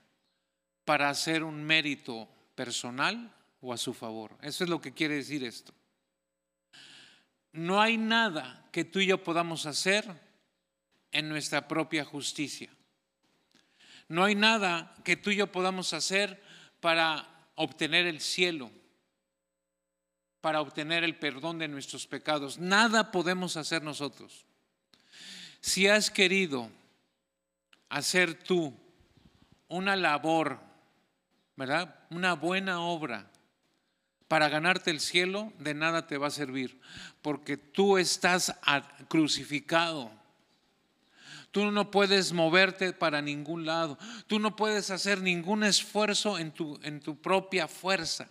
[0.84, 4.36] para hacer un mérito personal o a su favor.
[4.42, 5.72] Eso es lo que quiere decir esto.
[7.52, 10.04] No hay nada que tú y yo podamos hacer
[11.14, 12.68] en nuestra propia justicia.
[14.08, 16.42] No hay nada que tú y yo podamos hacer
[16.80, 18.70] para obtener el cielo,
[20.42, 22.58] para obtener el perdón de nuestros pecados.
[22.58, 24.44] Nada podemos hacer nosotros.
[25.60, 26.70] Si has querido
[27.88, 28.78] hacer tú
[29.68, 30.60] una labor,
[31.56, 31.98] ¿verdad?
[32.10, 33.30] Una buena obra
[34.28, 36.80] para ganarte el cielo, de nada te va a servir,
[37.22, 38.54] porque tú estás
[39.08, 40.10] crucificado.
[41.54, 43.96] Tú no puedes moverte para ningún lado.
[44.26, 48.28] Tú no puedes hacer ningún esfuerzo en tu, en tu propia fuerza.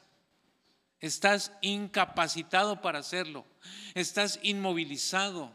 [0.99, 3.45] Estás incapacitado para hacerlo.
[3.93, 5.53] Estás inmovilizado.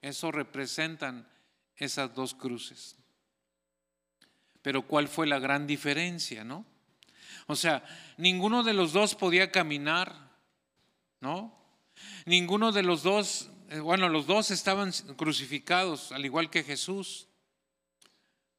[0.00, 1.28] Eso representan
[1.76, 2.96] esas dos cruces.
[4.62, 6.64] Pero ¿cuál fue la gran diferencia, no?
[7.46, 7.84] O sea,
[8.16, 10.30] ninguno de los dos podía caminar,
[11.20, 11.54] ¿no?
[12.24, 13.50] Ninguno de los dos,
[13.82, 17.28] bueno, los dos estaban crucificados, al igual que Jesús.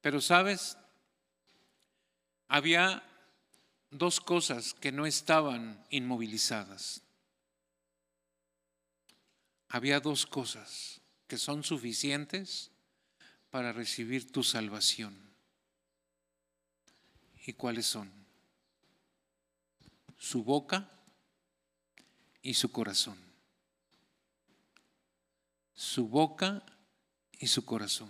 [0.02, 0.78] Pero sabes,
[2.48, 3.04] había
[3.90, 7.02] dos cosas que no estaban inmovilizadas.
[9.70, 12.72] Había dos cosas que son suficientes
[13.50, 15.18] para recibir tu salvación.
[17.48, 18.26] ¿Y cuáles son?
[20.26, 20.90] su boca
[22.42, 23.25] y su corazón.
[25.76, 26.64] Su boca
[27.38, 28.10] y su corazón.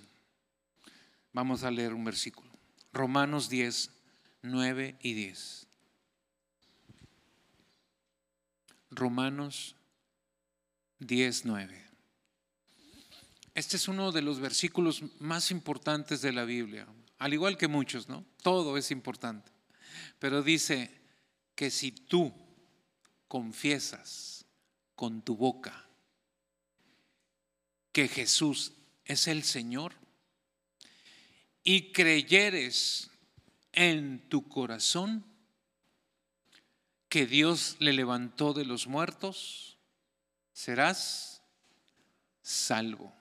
[1.33, 2.49] Vamos a leer un versículo.
[2.93, 3.91] Romanos 10,
[4.43, 5.67] 9 y 10.
[8.91, 9.75] Romanos
[10.99, 11.85] 10, 9.
[13.53, 18.07] Este es uno de los versículos más importantes de la Biblia, al igual que muchos,
[18.07, 18.25] ¿no?
[18.43, 19.51] Todo es importante.
[20.19, 20.91] Pero dice
[21.55, 22.33] que si tú
[23.27, 24.45] confiesas
[24.95, 25.84] con tu boca
[27.95, 28.73] que Jesús
[29.05, 29.93] es el Señor
[31.63, 33.09] y creyeres
[33.71, 35.23] en tu corazón
[37.07, 39.77] que Dios le levantó de los muertos,
[40.51, 41.41] serás
[42.41, 43.15] salvo.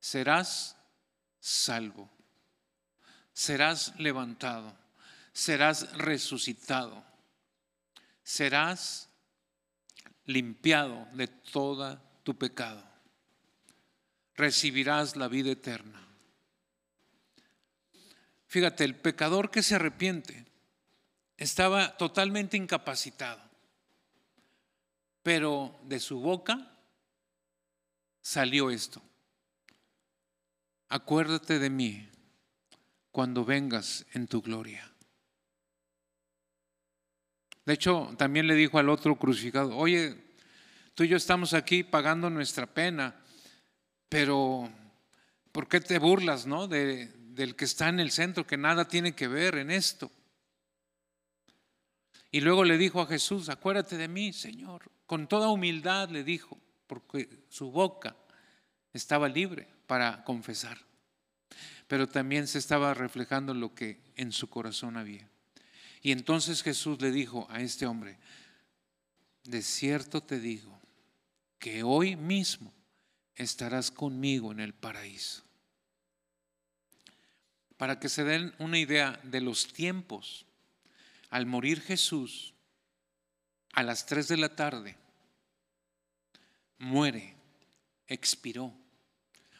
[0.00, 0.74] Serás
[1.40, 2.08] salvo.
[3.34, 4.74] Serás levantado.
[5.34, 7.04] Serás resucitado.
[8.24, 9.10] Serás
[10.24, 12.84] limpiado de toda tu pecado.
[14.34, 16.06] Recibirás la vida eterna.
[18.48, 20.44] Fíjate, el pecador que se arrepiente
[21.38, 23.40] estaba totalmente incapacitado,
[25.22, 26.70] pero de su boca
[28.20, 29.00] salió esto.
[30.90, 32.10] Acuérdate de mí
[33.10, 34.92] cuando vengas en tu gloria.
[37.64, 40.27] De hecho, también le dijo al otro crucificado, oye,
[40.98, 43.14] tú y yo estamos aquí pagando nuestra pena,
[44.08, 44.68] pero
[45.52, 46.66] ¿por qué te burlas, no?
[46.66, 50.10] De, del que está en el centro, que nada tiene que ver en esto.
[52.32, 54.90] Y luego le dijo a Jesús, acuérdate de mí, Señor.
[55.06, 56.58] Con toda humildad le dijo,
[56.88, 58.16] porque su boca
[58.92, 60.78] estaba libre para confesar.
[61.86, 65.30] Pero también se estaba reflejando lo que en su corazón había.
[66.02, 68.18] Y entonces Jesús le dijo a este hombre,
[69.44, 70.77] de cierto te digo,
[71.58, 72.72] que hoy mismo
[73.34, 75.48] estarás conmigo en el paraíso
[77.78, 80.44] para que se den una idea de los tiempos.
[81.30, 82.52] Al morir Jesús,
[83.72, 84.96] a las 3 de la tarde,
[86.78, 87.36] muere,
[88.06, 88.74] expiró,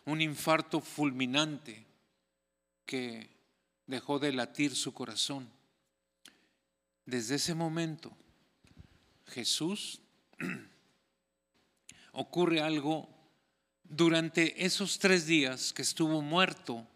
[0.05, 1.87] un infarto fulminante
[2.85, 3.31] que
[3.87, 5.49] dejó de latir su corazón.
[7.05, 8.17] Desde ese momento,
[9.27, 10.01] Jesús
[12.13, 13.09] ocurre algo
[13.83, 16.87] durante esos tres días que estuvo muerto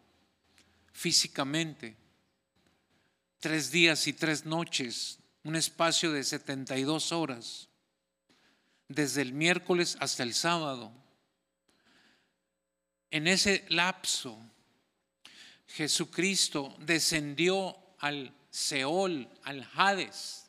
[0.93, 1.97] físicamente.
[3.41, 7.69] Tres días y tres noches, un espacio de 72 horas,
[8.89, 10.93] desde el miércoles hasta el sábado.
[13.11, 14.39] En ese lapso,
[15.67, 20.42] Jesucristo descendió al Seol, al Hades.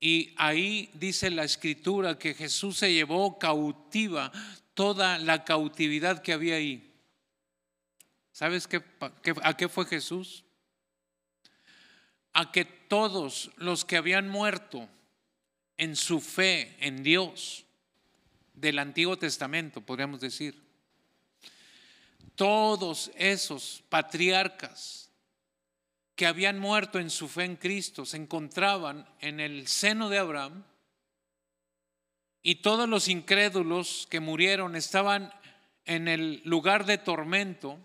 [0.00, 4.32] Y ahí dice la escritura que Jesús se llevó cautiva
[4.72, 6.90] toda la cautividad que había ahí.
[8.32, 8.82] ¿Sabes qué,
[9.42, 10.44] a qué fue Jesús?
[12.32, 14.88] A que todos los que habían muerto
[15.76, 17.66] en su fe en Dios
[18.54, 20.58] del Antiguo Testamento, podríamos decir,
[22.34, 25.09] todos esos patriarcas
[26.20, 30.64] que habían muerto en su fe en Cristo se encontraban en el seno de Abraham
[32.42, 35.32] y todos los incrédulos que murieron estaban
[35.86, 37.78] en el lugar de tormento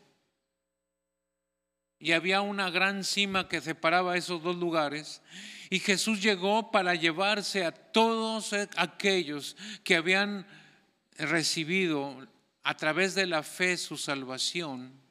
[1.97, 5.21] y había una gran cima que separaba esos dos lugares.
[5.69, 10.45] Y Jesús llegó para llevarse a todos aquellos que habían
[11.17, 12.27] recibido
[12.63, 15.04] a través de la fe su salvación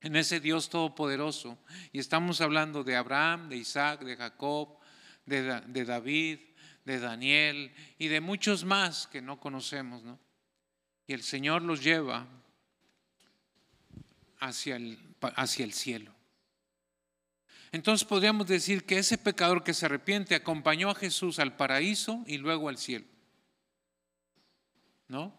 [0.00, 1.58] en ese Dios todopoderoso.
[1.92, 4.78] Y estamos hablando de Abraham, de Isaac, de Jacob,
[5.26, 6.38] de, David,
[6.84, 10.02] de Daniel y de muchos más que no conocemos.
[10.02, 10.18] ¿no?
[11.06, 12.26] Y el Señor los lleva
[14.40, 16.12] hacia el hacia el cielo.
[17.72, 22.38] Entonces podríamos decir que ese pecador que se arrepiente acompañó a Jesús al paraíso y
[22.38, 23.04] luego al cielo.
[25.08, 25.37] ¿No?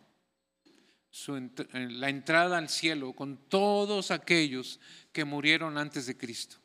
[1.28, 4.80] Eh, la entrada al cielo con todos aquellos
[5.12, 6.58] que murieron antes de Cristo.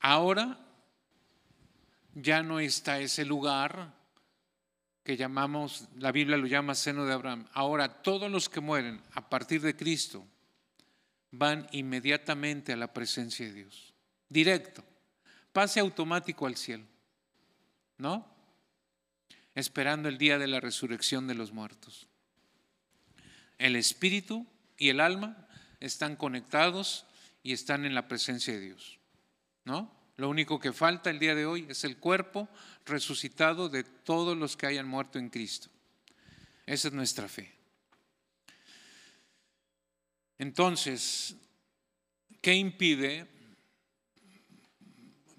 [0.00, 0.58] Ahora
[2.14, 3.94] ya no está ese lugar
[5.04, 7.46] que llamamos, la Biblia lo llama seno de Abraham.
[7.52, 10.26] Ahora, todos los que mueren a partir de Cristo
[11.30, 13.94] van inmediatamente a la presencia de Dios.
[14.28, 14.82] Directo.
[15.52, 16.84] Pase automático al cielo.
[17.98, 18.26] ¿No?
[19.54, 22.06] Esperando el día de la resurrección de los muertos.
[23.58, 24.46] El espíritu
[24.78, 25.48] y el alma
[25.80, 27.06] están conectados
[27.42, 28.98] y están en la presencia de Dios.
[29.64, 29.94] ¿No?
[30.16, 32.48] Lo único que falta el día de hoy es el cuerpo
[32.84, 35.68] resucitado de todos los que hayan muerto en Cristo.
[36.66, 37.52] Esa es nuestra fe.
[40.38, 41.36] Entonces,
[42.40, 43.26] ¿qué impide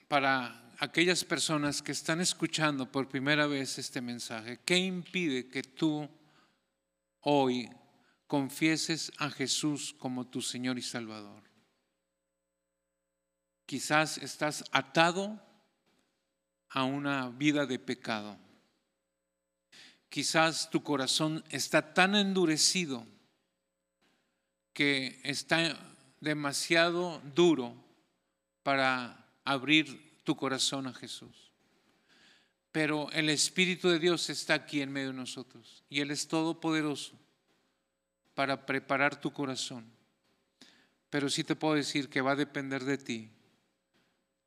[0.07, 6.09] para aquellas personas que están escuchando por primera vez este mensaje, qué impide que tú
[7.21, 7.69] hoy
[8.25, 11.43] confieses a Jesús como tu Señor y Salvador?
[13.67, 15.39] Quizás estás atado
[16.69, 18.39] a una vida de pecado.
[20.09, 23.05] Quizás tu corazón está tan endurecido
[24.73, 25.77] que está
[26.19, 27.75] demasiado duro
[28.63, 31.51] para abrir tu corazón a Jesús.
[32.71, 37.19] Pero el Espíritu de Dios está aquí en medio de nosotros y Él es todopoderoso
[38.33, 39.85] para preparar tu corazón.
[41.09, 43.29] Pero sí te puedo decir que va a depender de ti,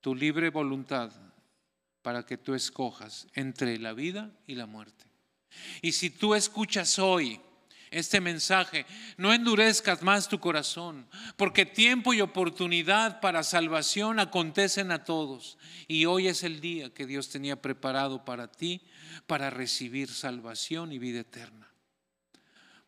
[0.00, 1.12] tu libre voluntad,
[2.00, 5.06] para que tú escojas entre la vida y la muerte.
[5.80, 7.40] Y si tú escuchas hoy
[7.94, 8.86] este mensaje,
[9.16, 15.58] no endurezcas más tu corazón, porque tiempo y oportunidad para salvación acontecen a todos.
[15.86, 18.82] Y hoy es el día que Dios tenía preparado para ti
[19.28, 21.70] para recibir salvación y vida eterna.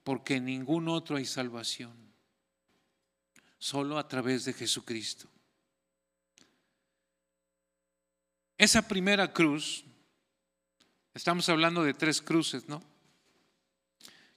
[0.03, 1.95] Porque en ningún otro hay salvación,
[3.59, 5.29] solo a través de Jesucristo.
[8.59, 9.85] Esa primera cruz,
[11.15, 12.96] estamos hablando de tres cruces, ¿no?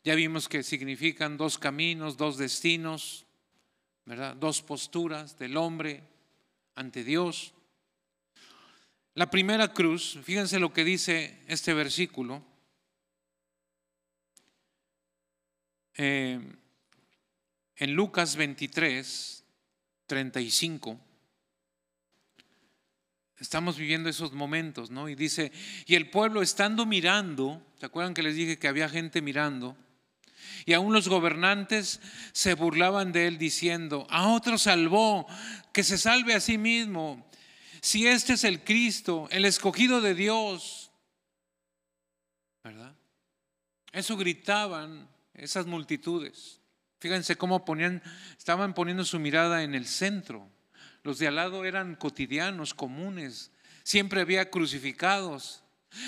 [0.09, 3.27] Ya vimos que significan dos caminos, dos destinos,
[4.05, 4.35] ¿verdad?
[4.35, 6.01] Dos posturas del hombre
[6.73, 7.53] ante Dios.
[9.13, 12.43] La primera cruz, fíjense lo que dice este versículo.
[15.93, 16.39] Eh,
[17.75, 19.43] en Lucas 23,
[20.07, 20.99] 35.
[23.37, 25.07] Estamos viviendo esos momentos, ¿no?
[25.07, 25.51] Y dice,
[25.85, 29.77] y el pueblo estando mirando, ¿se acuerdan que les dije que había gente mirando?
[30.65, 31.99] Y aún los gobernantes
[32.31, 35.27] se burlaban de él diciendo, a otro salvó,
[35.73, 37.29] que se salve a sí mismo.
[37.81, 40.91] Si este es el Cristo, el escogido de Dios,
[42.63, 42.95] ¿verdad?
[43.91, 46.61] Eso gritaban esas multitudes.
[46.99, 48.03] Fíjense cómo ponían,
[48.37, 50.49] estaban poniendo su mirada en el centro
[51.03, 53.51] los de al lado eran cotidianos, comunes.
[53.83, 55.63] Siempre había crucificados.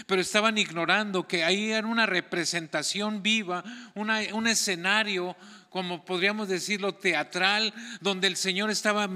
[0.06, 3.64] Pero estaban ignorando que ahí era una representación viva,
[3.96, 5.36] un escenario,
[5.70, 9.10] como podríamos decirlo, teatral, donde el Señor estaba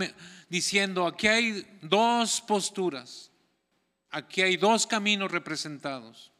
[0.49, 3.32] diciendo, aquí hay dos posturas,
[4.09, 6.32] aquí hay dos caminos representados.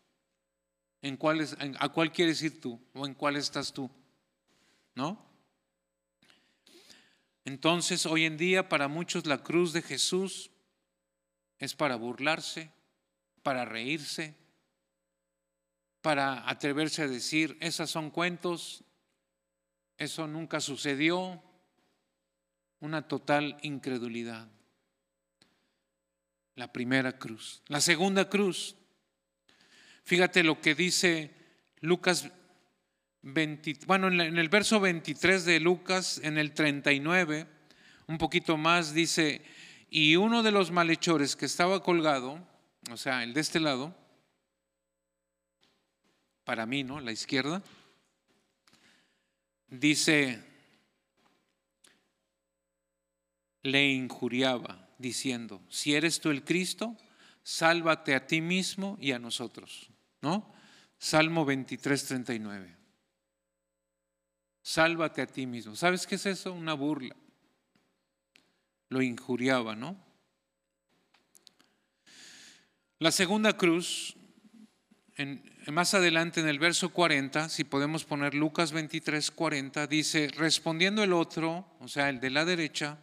[1.02, 3.92] ¿En cuáles, ¿A cuál quieres ir tú o en cuál estás tú?
[4.96, 5.24] ¿No?
[7.44, 10.50] Entonces, hoy en día para muchos la cruz de Jesús
[11.60, 12.72] es para burlarse,
[13.46, 14.34] para reírse,
[16.02, 18.84] para atreverse a decir, esas son cuentos,
[20.00, 21.44] eso nunca sucedió,
[22.80, 24.48] una total incredulidad.
[26.56, 27.62] La primera cruz.
[27.68, 28.76] La segunda cruz.
[30.06, 31.32] Fíjate lo que dice
[31.82, 32.32] Lucas
[33.86, 37.48] bueno, en el verso 23 de Lucas, en el 39,
[38.08, 39.44] un poquito más, dice,
[39.90, 42.55] y uno de los malhechores que estaba colgado,
[42.92, 43.96] o sea, el de este lado,
[46.44, 47.00] para mí, ¿no?
[47.00, 47.64] La izquierda,
[49.68, 50.44] dice,
[53.64, 56.96] le injuriaba, diciendo, si eres tú el Cristo,
[57.44, 59.90] sálvate a ti mismo y a nosotros,
[60.22, 60.54] ¿no?
[60.98, 62.78] Salmo 23, 39.
[64.62, 65.76] Sálvate a ti mismo.
[65.76, 66.54] ¿Sabes qué es eso?
[66.54, 67.16] Una burla.
[68.90, 70.05] Lo injuriaba, ¿no?
[73.00, 74.16] La segunda cruz,
[75.68, 81.12] más adelante en el verso 40, si podemos poner Lucas 23, 40, dice, respondiendo el
[81.12, 82.98] otro, o sea, el de la derecha,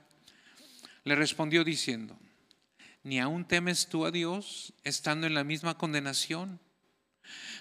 [1.05, 2.19] le respondió diciendo,
[3.03, 6.59] ¿ni aún temes tú a Dios estando en la misma condenación?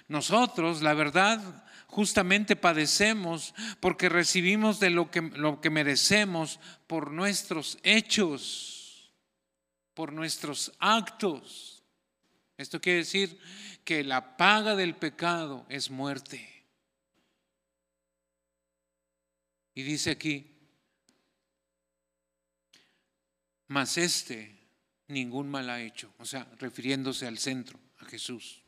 [0.07, 7.77] Nosotros, la verdad, justamente padecemos porque recibimos de lo que, lo que merecemos por nuestros
[7.83, 9.11] hechos,
[9.93, 11.80] por nuestros actos.
[12.61, 13.39] Esto quiere decir
[13.83, 16.47] que la paga del pecado es muerte.
[19.73, 20.47] Y dice aquí,
[23.67, 24.59] mas este
[25.07, 28.61] ningún mal ha hecho, o sea, refiriéndose al centro, a Jesús.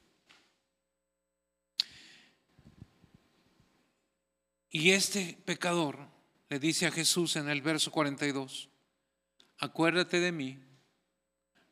[4.71, 5.99] Y este pecador
[6.49, 8.69] le dice a Jesús en el verso 42,
[9.59, 10.59] acuérdate de mí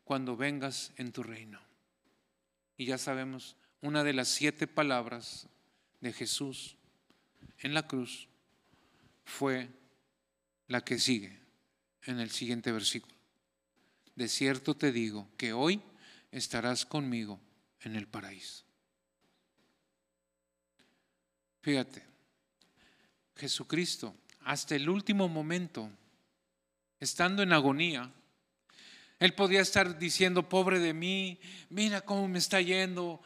[0.04, 1.71] cuando vengas en tu reino.
[2.82, 5.48] Y ya sabemos, una de las siete palabras
[6.00, 6.78] de Jesús
[7.60, 8.28] en la cruz
[9.24, 9.70] fue
[10.68, 11.40] la que sigue
[12.06, 13.14] en el siguiente versículo.
[14.16, 15.80] De cierto te digo que hoy
[16.32, 17.40] estarás conmigo
[17.82, 18.64] en el paraíso.
[21.62, 22.04] Fíjate,
[23.36, 25.88] Jesucristo, hasta el último momento,
[27.00, 28.12] estando en agonía,
[29.22, 33.22] él podía estar diciendo, pobre de mí, mira cómo me está yendo,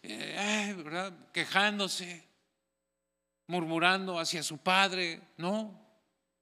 [0.00, 2.24] eh, quejándose,
[3.48, 5.20] murmurando hacia su padre.
[5.38, 5.76] No,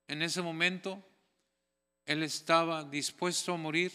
[0.09, 1.03] en ese momento
[2.05, 3.93] él estaba dispuesto a morir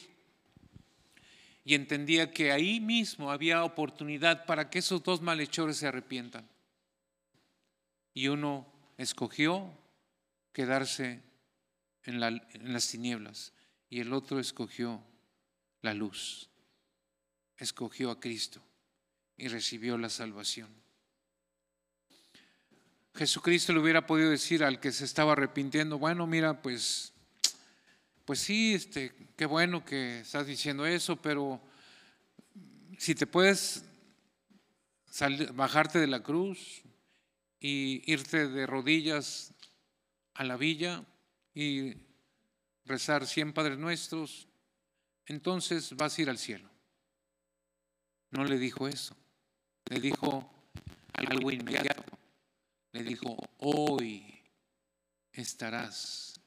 [1.64, 6.50] y entendía que ahí mismo había oportunidad para que esos dos malhechores se arrepientan.
[8.16, 8.66] Y uno
[8.98, 9.78] escogió
[10.54, 11.22] quedarse
[12.02, 13.54] en las tinieblas
[13.94, 15.04] y el otro escogió
[15.84, 16.50] la luz,
[17.58, 18.60] escogió a Cristo
[19.38, 20.68] y recibió la salvación.
[23.14, 27.14] Jesucristo le hubiera podido decir al que se estaba arrepintiendo, bueno, mira, pues,
[28.26, 31.62] pues sí, este, qué bueno que estás diciendo eso, pero
[32.98, 33.86] si te puedes
[35.54, 36.82] bajarte de la cruz
[37.60, 39.54] y irte de rodillas
[40.34, 41.06] a la villa
[41.54, 41.94] y
[42.86, 44.48] rezar cien Padres Nuestros,
[45.26, 46.70] entonces vas a ir al cielo.
[48.32, 49.16] No le dijo eso,
[49.90, 50.52] le dijo
[51.14, 52.04] algo inmediato.
[52.92, 54.42] Le dijo, hoy
[55.32, 56.40] estarás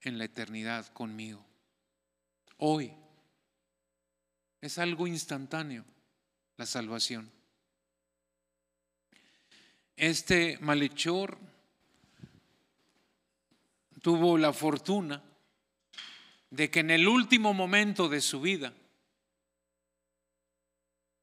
[0.00, 1.44] en la eternidad conmigo.
[2.58, 2.92] Hoy.
[4.60, 5.84] Es algo instantáneo,
[6.56, 7.28] la salvación.
[9.96, 11.36] Este malhechor
[14.00, 15.20] tuvo la fortuna
[16.52, 18.74] de que en el último momento de su vida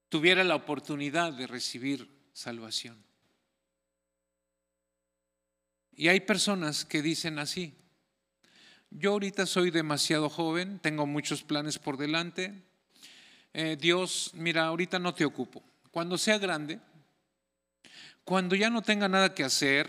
[0.09, 2.97] tuviera la oportunidad de recibir salvación.
[5.95, 7.75] Y hay personas que dicen así,
[8.89, 12.63] yo ahorita soy demasiado joven, tengo muchos planes por delante,
[13.53, 15.63] eh, Dios, mira, ahorita no te ocupo.
[15.91, 16.79] Cuando sea grande,
[18.23, 19.87] cuando ya no tenga nada que hacer,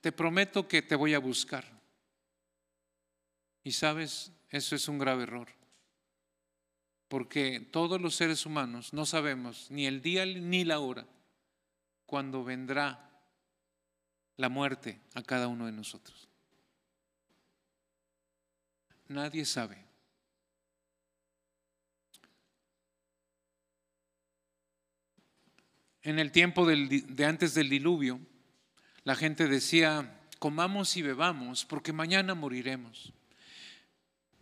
[0.00, 1.73] te prometo que te voy a buscar.
[3.64, 5.48] Y sabes, eso es un grave error.
[7.08, 11.06] Porque todos los seres humanos no sabemos ni el día ni la hora
[12.06, 13.10] cuando vendrá
[14.36, 16.28] la muerte a cada uno de nosotros.
[19.08, 19.82] Nadie sabe.
[26.02, 28.20] En el tiempo de antes del diluvio,
[29.04, 33.14] la gente decía, comamos y bebamos porque mañana moriremos.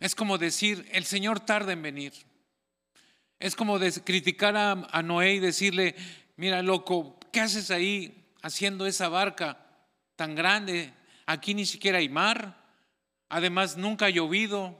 [0.03, 2.11] Es como decir, el Señor tarda en venir.
[3.39, 5.95] Es como criticar a, Noé y decirle,
[6.35, 9.65] mira loco, ¿qué haces ahí haciendo esa barca
[10.17, 10.93] tan grande?
[11.25, 12.65] Aquí ni siquiera hay mar.
[13.29, 14.77] Además, nunca ha llovido.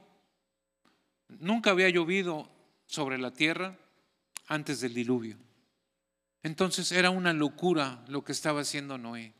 [1.29, 2.51] Nunca había llovido
[2.85, 3.77] sobre la tierra
[4.47, 5.37] antes del diluvio.
[6.41, 9.31] Entonces era una locura lo que estaba haciendo Noé.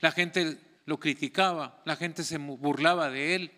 [0.00, 3.52] La gente lo criticaba, la gente se burlaba de él.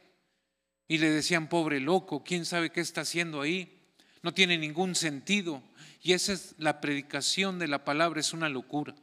[0.88, 3.76] Y le decían, pobre loco, ¿quién sabe qué está haciendo ahí?
[4.22, 5.62] No tiene ningún sentido.
[6.00, 8.94] Y esa es la predicación de la palabra, es una locura.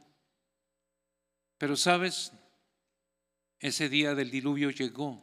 [1.58, 2.32] Pero sabes,
[3.58, 5.22] ese día del diluvio llegó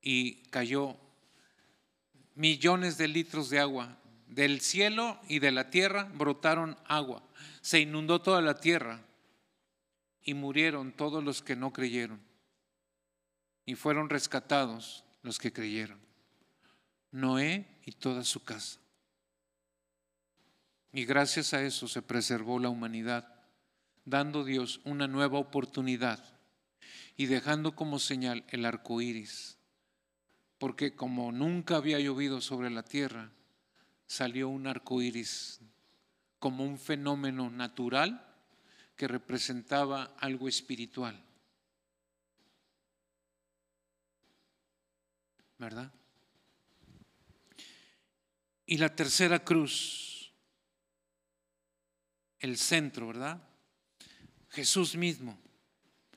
[0.00, 0.96] y cayó
[2.34, 3.98] millones de litros de agua.
[4.26, 7.22] Del cielo y de la tierra brotaron agua.
[7.60, 9.00] Se inundó toda la tierra
[10.22, 12.20] y murieron todos los que no creyeron.
[13.64, 15.98] Y fueron rescatados los que creyeron.
[17.10, 18.78] Noé y toda su casa.
[20.92, 23.26] Y gracias a eso se preservó la humanidad,
[24.04, 26.22] dando Dios una nueva oportunidad
[27.16, 29.56] y dejando como señal el arco iris.
[30.58, 33.32] Porque como nunca había llovido sobre la tierra,
[34.06, 35.60] salió un arco iris
[36.38, 38.24] como un fenómeno natural
[38.96, 41.23] que representaba algo espiritual.
[45.58, 45.92] ¿Verdad?
[48.66, 50.32] Y la tercera cruz,
[52.38, 53.42] el centro, ¿verdad?
[54.50, 55.38] Jesús mismo.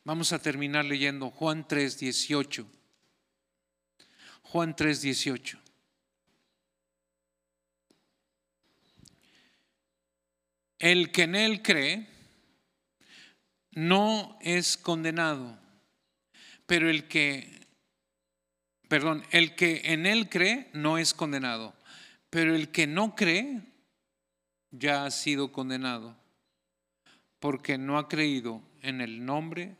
[0.04, 2.66] Vamos a terminar leyendo Juan 3, 18.
[4.44, 5.60] Juan 3, 18.
[10.80, 12.08] El que en él cree
[13.72, 15.60] no es condenado,
[16.66, 17.57] pero el que
[18.88, 21.76] perdón, el que en él cree no es condenado,
[22.30, 23.62] pero el que no cree
[24.72, 26.18] ya ha sido condenado,
[27.40, 29.76] porque no ha creído en el nombre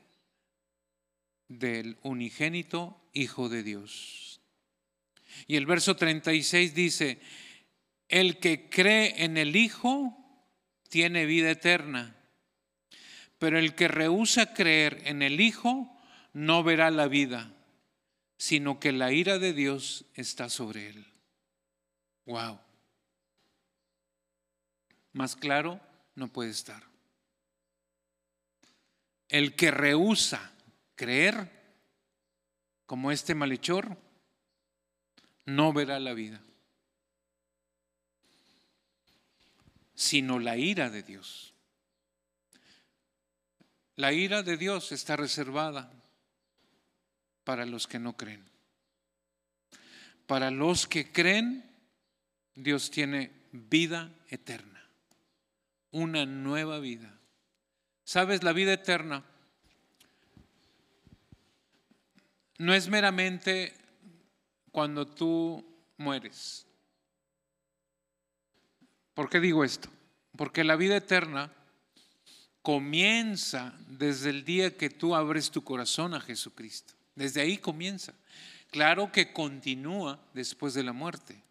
[1.48, 4.42] del unigénito Hijo de Dios.
[5.48, 7.20] Y el verso 36 dice,
[8.10, 10.18] el que cree en el Hijo
[10.90, 12.16] tiene vida eterna,
[13.38, 15.94] pero el que rehúsa creer en el Hijo
[16.34, 17.54] no verá la vida,
[18.38, 21.06] sino que la ira de Dios está sobre él.
[22.26, 22.60] Wow.
[25.14, 25.82] Más claro
[26.16, 26.84] no puede estar.
[29.30, 30.54] El que rehúsa
[30.96, 31.52] creer,
[32.86, 33.98] como este malhechor,
[35.46, 36.42] no verá la vida,
[39.96, 41.54] sino la ira de Dios.
[43.96, 45.97] La ira de Dios está reservada
[47.48, 48.44] para los que no creen.
[50.26, 51.64] Para los que creen,
[52.56, 54.86] Dios tiene vida eterna,
[55.92, 57.18] una nueva vida.
[58.04, 58.44] ¿Sabes?
[58.44, 59.24] La vida eterna
[62.58, 63.74] no es meramente
[64.74, 66.68] cuando tú mueres.
[69.14, 69.88] ¿Por qué digo esto?
[70.36, 71.54] Porque la vida eterna
[72.62, 76.97] comienza desde el día que tú abres tu corazón a Jesucristo.
[77.18, 78.14] Desde ahí comienza.
[78.70, 81.42] Claro que continúa después de la muerte,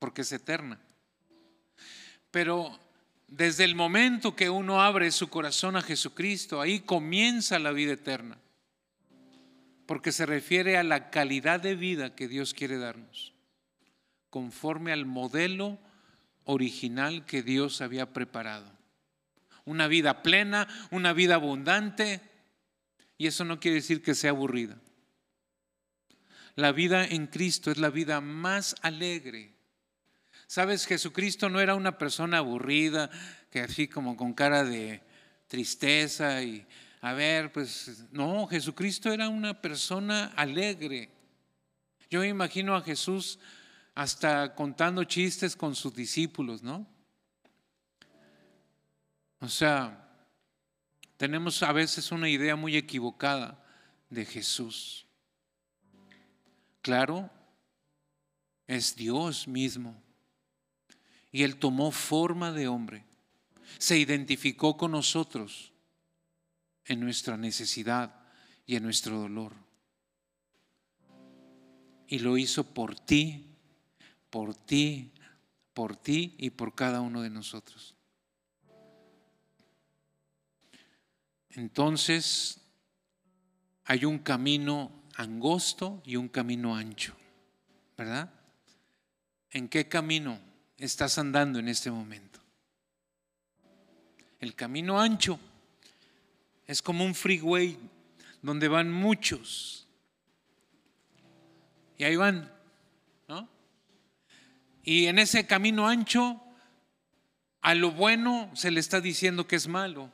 [0.00, 0.80] porque es eterna.
[2.32, 2.76] Pero
[3.28, 8.36] desde el momento que uno abre su corazón a Jesucristo, ahí comienza la vida eterna,
[9.86, 13.32] porque se refiere a la calidad de vida que Dios quiere darnos,
[14.28, 15.78] conforme al modelo
[16.44, 18.72] original que Dios había preparado.
[19.64, 22.20] Una vida plena, una vida abundante,
[23.18, 24.80] y eso no quiere decir que sea aburrida.
[26.54, 29.54] La vida en Cristo es la vida más alegre.
[30.46, 33.10] Sabes, Jesucristo no era una persona aburrida,
[33.50, 35.02] que así como con cara de
[35.46, 36.66] tristeza y,
[37.00, 41.10] a ver, pues no, Jesucristo era una persona alegre.
[42.10, 43.38] Yo me imagino a Jesús
[43.94, 46.86] hasta contando chistes con sus discípulos, ¿no?
[49.40, 50.06] O sea,
[51.16, 53.64] tenemos a veces una idea muy equivocada
[54.10, 55.06] de Jesús.
[56.82, 57.30] Claro,
[58.66, 60.02] es Dios mismo.
[61.30, 63.04] Y Él tomó forma de hombre.
[63.78, 65.72] Se identificó con nosotros
[66.84, 68.14] en nuestra necesidad
[68.66, 69.54] y en nuestro dolor.
[72.08, 73.46] Y lo hizo por ti,
[74.28, 75.12] por ti,
[75.72, 77.94] por ti y por cada uno de nosotros.
[81.50, 82.60] Entonces,
[83.84, 87.14] hay un camino angosto y un camino ancho,
[87.96, 88.30] ¿verdad?
[89.50, 90.38] ¿En qué camino
[90.76, 92.40] estás andando en este momento?
[94.40, 95.38] El camino ancho
[96.66, 97.78] es como un freeway
[98.42, 99.86] donde van muchos.
[101.96, 102.52] Y ahí van,
[103.28, 103.48] ¿no?
[104.82, 106.42] Y en ese camino ancho,
[107.60, 110.10] a lo bueno se le está diciendo que es malo.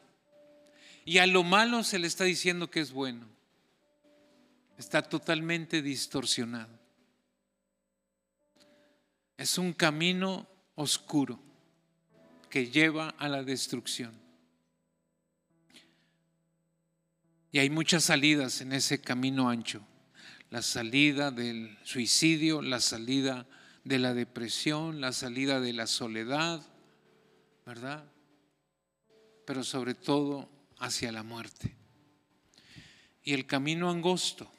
[1.06, 3.37] Y a lo malo se le está diciendo que es bueno
[4.78, 6.78] está totalmente distorsionado.
[9.36, 11.40] Es un camino oscuro
[12.48, 14.12] que lleva a la destrucción.
[17.50, 19.82] Y hay muchas salidas en ese camino ancho.
[20.50, 23.46] La salida del suicidio, la salida
[23.84, 26.64] de la depresión, la salida de la soledad,
[27.66, 28.04] ¿verdad?
[29.44, 30.48] Pero sobre todo
[30.78, 31.74] hacia la muerte.
[33.22, 34.50] Y el camino angosto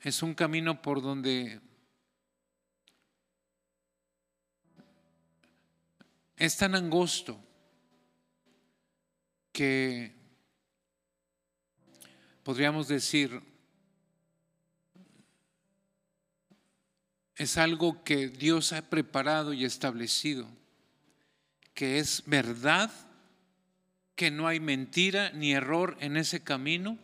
[0.00, 1.60] es un camino por donde
[6.36, 7.40] es tan angosto
[9.52, 10.14] que
[12.44, 13.42] podríamos decir
[17.34, 20.48] es algo que Dios ha preparado y establecido,
[21.72, 22.90] que es verdad,
[24.16, 26.98] que no hay mentira ni error en ese camino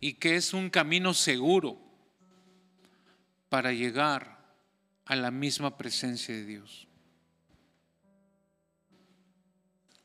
[0.00, 1.78] y que es un camino seguro
[3.48, 4.38] para llegar
[5.04, 6.86] a la misma presencia de Dios.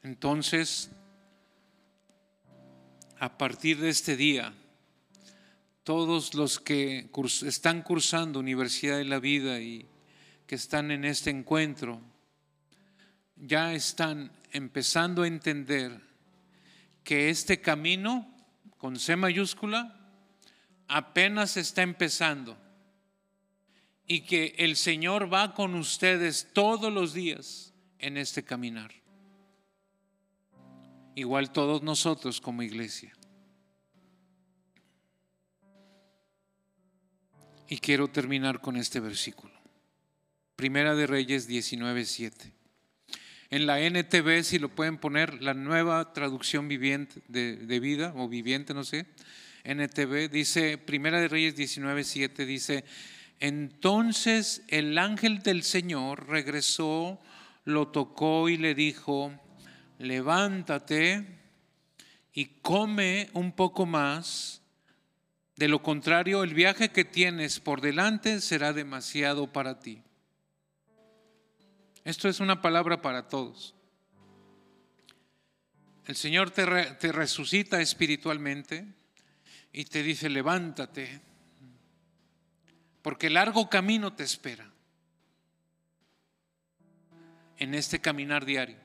[0.01, 0.89] Entonces,
[3.19, 4.53] a partir de este día,
[5.83, 7.09] todos los que
[7.45, 9.85] están cursando Universidad de la Vida y
[10.47, 12.01] que están en este encuentro,
[13.35, 15.99] ya están empezando a entender
[17.03, 18.32] que este camino
[18.83, 19.97] con C mayúscula
[20.89, 22.57] apenas está empezando
[24.05, 28.91] y que el Señor va con ustedes todos los días en este caminar.
[31.15, 33.13] Igual todos nosotros como iglesia.
[37.69, 39.53] Y quiero terminar con este versículo.
[40.57, 42.51] Primera de Reyes 19:7.
[43.53, 48.27] En la NTV, si lo pueden poner, la nueva traducción viviente de, de vida o
[48.27, 49.05] viviente, no sé,
[49.63, 52.83] NTV, dice, Primera de Reyes 19:7, dice,
[53.39, 57.19] entonces el ángel del Señor regresó,
[57.63, 59.31] lo tocó y le dijo,
[59.99, 61.23] levántate
[62.33, 64.63] y come un poco más.
[65.57, 70.01] De lo contrario, el viaje que tienes por delante será demasiado para ti.
[72.03, 73.75] Esto es una palabra para todos.
[76.05, 78.85] El Señor te, resucita espiritualmente
[79.71, 81.21] y te dice, levántate
[83.01, 84.69] porque largo camino te espera
[87.57, 88.77] en este caminar diario.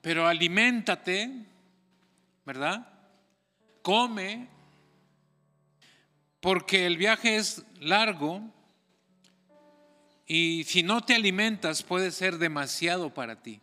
[0.00, 1.46] Pero aliméntate,
[2.46, 2.86] ¿verdad?
[3.82, 4.48] Come,
[6.40, 8.53] porque el viaje es largo
[10.26, 13.60] y si no te alimentas puede ser demasiado para ti.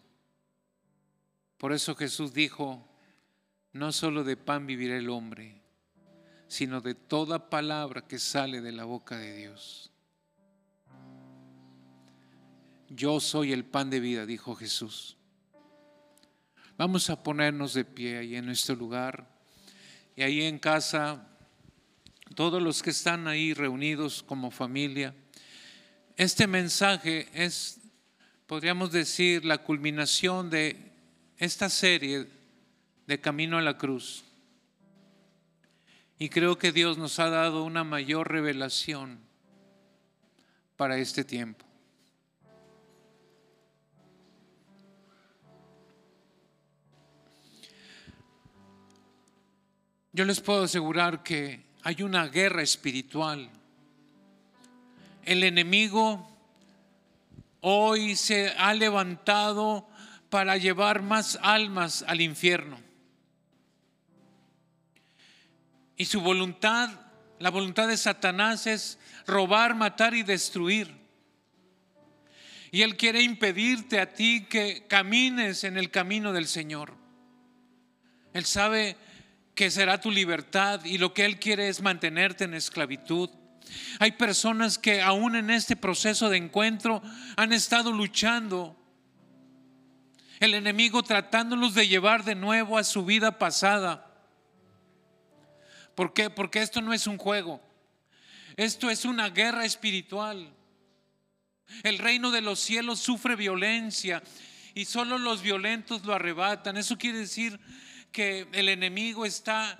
[1.57, 2.87] Por eso Jesús dijo,
[3.73, 5.61] no solo de pan vivirá el hombre,
[6.47, 9.91] sino de toda palabra que sale de la boca de Dios.
[12.89, 15.17] Yo soy el pan de vida, dijo Jesús.
[16.77, 19.29] Vamos a ponernos de pie ahí en nuestro lugar
[20.15, 21.27] y ahí en casa,
[22.35, 25.15] todos los que están ahí reunidos como familia.
[26.17, 27.79] Este mensaje es,
[28.47, 30.91] podríamos decir, la culminación de
[31.37, 32.27] esta serie
[33.07, 34.23] de Camino a la Cruz.
[36.19, 39.19] Y creo que Dios nos ha dado una mayor revelación
[40.75, 41.65] para este tiempo.
[50.13, 53.49] Yo les puedo asegurar que hay una guerra espiritual.
[55.23, 56.27] El enemigo
[57.61, 59.87] hoy se ha levantado
[60.29, 62.79] para llevar más almas al infierno.
[65.97, 66.89] Y su voluntad,
[67.39, 68.97] la voluntad de Satanás es
[69.27, 70.91] robar, matar y destruir.
[72.71, 76.93] Y Él quiere impedirte a ti que camines en el camino del Señor.
[78.33, 78.95] Él sabe
[79.53, 83.29] que será tu libertad y lo que Él quiere es mantenerte en esclavitud.
[83.99, 87.01] Hay personas que aún en este proceso de encuentro
[87.35, 88.75] han estado luchando.
[90.39, 94.11] El enemigo tratándolos de llevar de nuevo a su vida pasada.
[95.95, 96.29] ¿Por qué?
[96.29, 97.61] Porque esto no es un juego.
[98.57, 100.53] Esto es una guerra espiritual.
[101.83, 104.21] El reino de los cielos sufre violencia
[104.73, 106.77] y solo los violentos lo arrebatan.
[106.77, 107.59] Eso quiere decir
[108.11, 109.77] que el enemigo está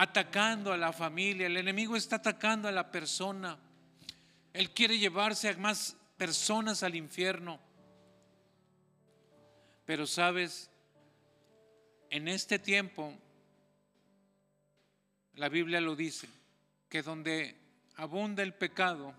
[0.00, 3.58] atacando a la familia, el enemigo está atacando a la persona.
[4.52, 7.58] Él quiere llevarse a más personas al infierno.
[9.84, 10.70] Pero sabes,
[12.10, 13.12] en este tiempo
[15.34, 16.28] la Biblia lo dice,
[16.88, 17.56] que donde
[17.96, 19.12] abunda el pecado,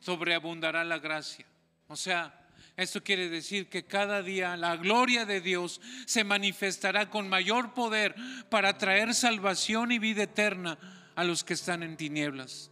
[0.00, 1.46] sobreabundará la gracia.
[1.86, 2.45] O sea,
[2.76, 8.14] esto quiere decir que cada día la gloria de Dios se manifestará con mayor poder
[8.50, 10.78] para traer salvación y vida eterna
[11.14, 12.70] a los que están en tinieblas.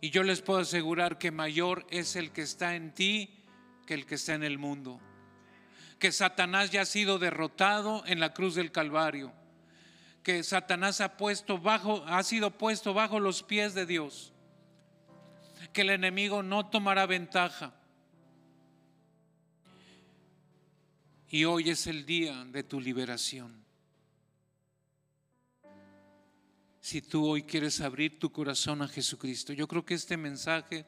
[0.00, 3.40] Y yo les puedo asegurar que mayor es el que está en ti
[3.86, 5.00] que el que está en el mundo.
[5.98, 9.32] Que Satanás ya ha sido derrotado en la cruz del Calvario
[10.24, 14.32] que Satanás ha puesto bajo, ha sido puesto bajo los pies de Dios.
[15.72, 17.74] Que el enemigo no tomará ventaja.
[21.34, 23.52] Y hoy es el día de tu liberación.
[26.80, 30.86] Si tú hoy quieres abrir tu corazón a Jesucristo, yo creo que este mensaje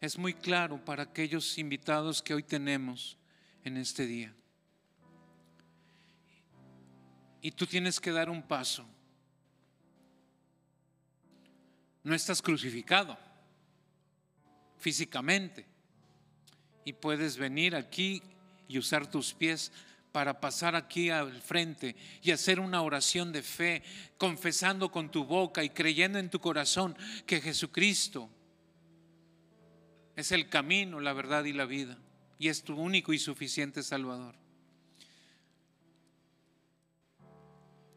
[0.00, 3.18] es muy claro para aquellos invitados que hoy tenemos
[3.62, 4.34] en este día.
[7.42, 8.88] Y tú tienes que dar un paso.
[12.02, 13.18] No estás crucificado
[14.78, 15.66] físicamente.
[16.86, 18.22] Y puedes venir aquí
[18.68, 19.72] y usar tus pies
[20.12, 23.82] para pasar aquí al frente y hacer una oración de fe,
[24.16, 26.96] confesando con tu boca y creyendo en tu corazón
[27.26, 28.30] que Jesucristo
[30.16, 31.98] es el camino, la verdad y la vida,
[32.38, 34.34] y es tu único y suficiente Salvador.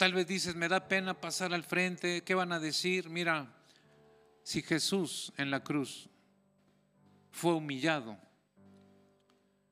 [0.02, 3.08] tal vez dices, me da pena pasar al frente, ¿qué van a decir?
[3.08, 3.54] Mira,
[4.42, 6.10] si Jesús en la cruz
[7.30, 8.18] fue humillado,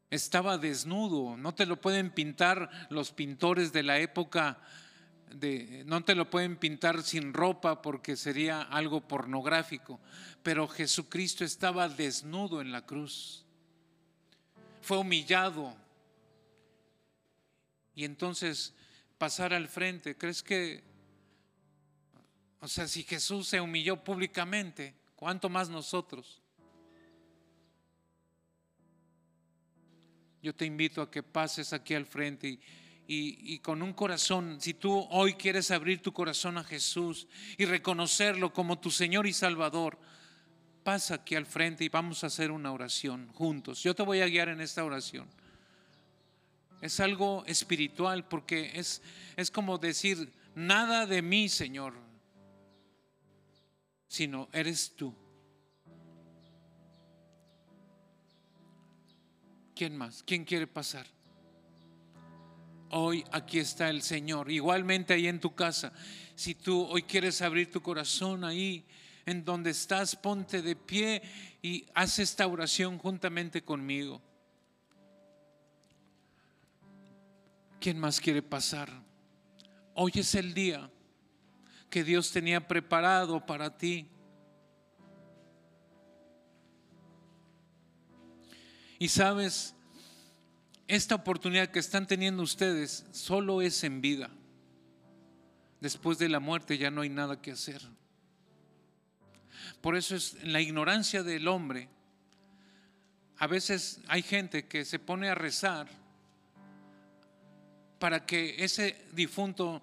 [0.10, 4.60] estaba desnudo, no te lo pueden pintar los pintores de la época
[5.36, 10.00] de, no te lo pueden pintar sin ropa porque sería algo pornográfico,
[10.42, 13.46] pero Jesucristo estaba desnudo en la cruz.
[14.82, 15.76] Fue humillado.
[17.94, 18.74] Y entonces
[19.18, 20.84] pasar al frente, ¿crees que,
[22.62, 26.42] o sea, si Jesús se humilló públicamente, ¿cuánto más nosotros?
[30.42, 32.60] Yo te invito a que pases aquí al frente y,
[33.08, 37.28] y, con un corazón, si tú hoy quieres abrir tu corazón a Jesús
[37.58, 39.98] y reconocerlo como tu Señor y Salvador,
[40.84, 43.84] pasa aquí al frente y vamos a hacer una oración juntos.
[43.84, 45.28] Yo te voy a guiar en esta oración.
[46.82, 49.02] Es algo espiritual porque es,
[49.36, 51.94] es como decir, nada de mí, Señor,
[54.08, 55.14] sino eres tú.
[59.80, 60.24] ¿Quién más?
[60.24, 61.08] ¿Quién quiere pasar?
[62.90, 64.52] Hoy aquí está el Señor.
[64.52, 65.94] Igualmente ahí en tu casa,
[66.36, 68.86] si tú hoy quieres abrir tu corazón ahí
[69.26, 71.22] en donde estás, ponte de pie
[71.62, 74.22] y haz esta oración juntamente conmigo.
[77.80, 78.90] ¿Quién más quiere pasar?
[79.94, 80.92] Hoy es el día
[81.90, 84.10] que Dios tenía preparado para ti.
[89.00, 89.74] Y sabes,
[90.88, 94.30] esta oportunidad que están teniendo ustedes solo es en vida.
[95.80, 97.82] Después de la muerte ya no hay nada que hacer.
[99.82, 101.88] Por eso es en la ignorancia del hombre.
[103.38, 105.88] A veces hay gente que se pone a rezar
[108.00, 109.82] para que ese difunto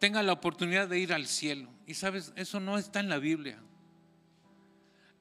[0.00, 1.68] tenga la oportunidad de ir al cielo.
[1.86, 3.60] Y sabes, eso no está en la Biblia.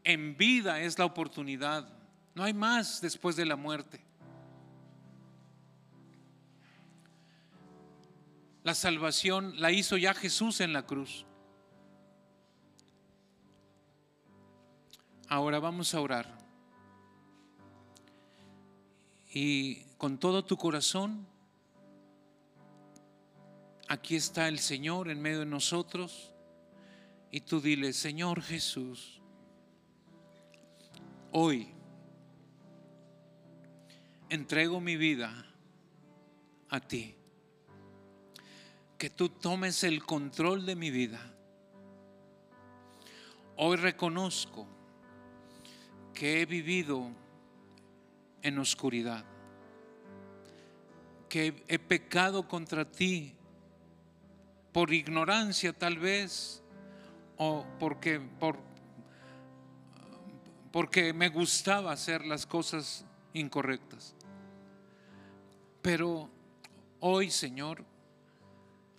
[0.04, 1.97] En vida es la oportunidad.
[2.38, 4.00] No hay más después de la muerte.
[8.62, 11.26] La salvación la hizo ya Jesús en la cruz.
[15.28, 16.38] Ahora vamos a orar.
[19.34, 21.26] Y con todo tu corazón,
[23.88, 26.32] aquí está el Señor en medio de nosotros.
[27.32, 29.24] Y tú dile, Señor Jesús,
[31.32, 31.74] hoy
[34.30, 35.46] entrego mi vida
[36.70, 37.18] a ti
[38.98, 41.22] que tú tomes el control de mi vida.
[43.56, 44.68] Hoy reconozco
[46.14, 47.12] que he vivido
[48.42, 49.24] en oscuridad,
[51.30, 53.34] que he pecado contra ti
[54.72, 56.64] por ignorancia tal vez,
[57.38, 58.58] o porque, por,
[60.72, 64.17] porque me gustaba hacer las cosas incorrectas.
[65.88, 66.30] Pero
[67.00, 67.82] hoy, Señor,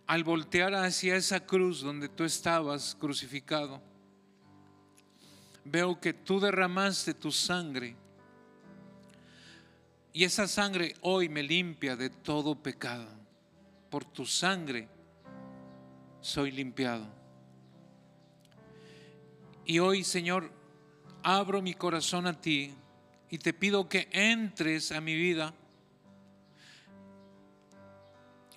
[0.07, 3.82] al voltear hacia esa cruz donde tú estabas crucificado,
[5.66, 7.95] veo que tú derramaste tu sangre.
[10.14, 13.07] Y esa sangre hoy me limpia de todo pecado.
[13.91, 14.89] Por tu sangre
[16.22, 17.07] soy limpiado.
[19.66, 20.51] Y hoy, Señor,
[21.22, 22.72] abro mi corazón a ti
[23.28, 25.53] y te pido que entres a mi vida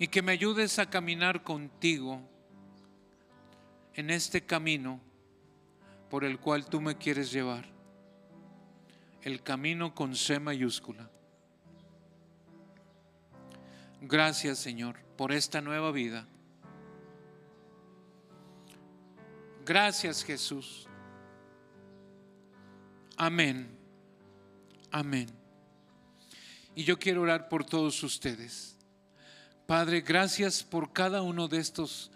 [0.02, 2.20] y que me ayudes a caminar contigo
[3.94, 5.00] en este camino
[6.10, 7.66] por el cual tú me quieres llevar.
[9.22, 11.08] El camino con C mayúscula.
[14.00, 16.26] Gracias Señor por esta nueva vida.
[19.64, 20.88] Gracias Jesús.
[23.16, 23.78] Amén.
[24.90, 25.28] Amén.
[26.74, 28.71] Y yo quiero orar por todos ustedes.
[29.66, 32.10] Padre, gracias por cada uno de estos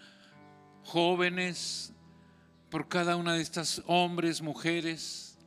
[0.83, 1.93] jóvenes,
[2.69, 5.37] por cada una de estas hombres, mujeres.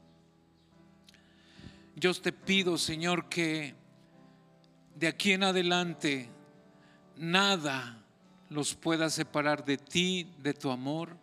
[1.94, 3.74] Yo te pido, Señor, que
[4.96, 6.30] de aquí en adelante
[7.16, 8.03] nada
[8.48, 11.16] los pueda separar de ti, de tu amor,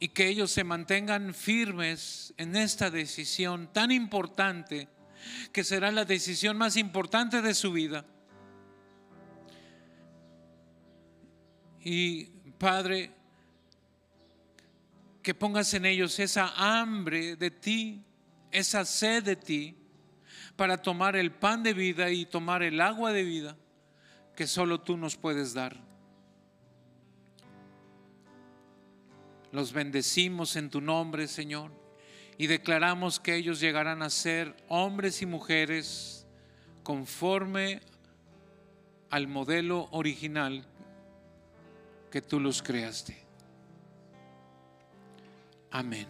[0.00, 4.88] y que ellos se mantengan firmes en esta decisión tan importante,
[5.52, 8.06] que será la decisión más importante de su vida
[11.84, 12.26] Y
[12.58, 13.10] Padre,
[15.22, 18.02] que pongas en ellos esa hambre de ti,
[18.50, 19.76] esa sed de ti,
[20.56, 23.56] para tomar el pan de vida y tomar el agua de vida
[24.36, 25.76] que solo tú nos puedes dar.
[29.50, 31.72] Los bendecimos en tu nombre, Señor,
[32.38, 36.26] y declaramos que ellos llegarán a ser hombres y mujeres
[36.82, 37.80] conforme
[39.10, 40.66] al modelo original
[42.12, 43.16] que tú los creaste.
[45.70, 46.06] Amén.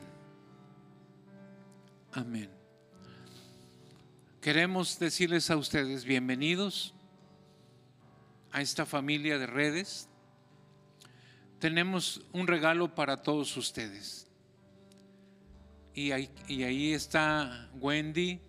[2.11, 2.51] Amén.
[4.41, 6.93] Queremos decirles a ustedes bienvenidos
[8.51, 10.09] a esta familia de redes.
[11.61, 14.27] Tenemos un regalo para todos ustedes.
[15.95, 18.41] Y ahí, está Wendy,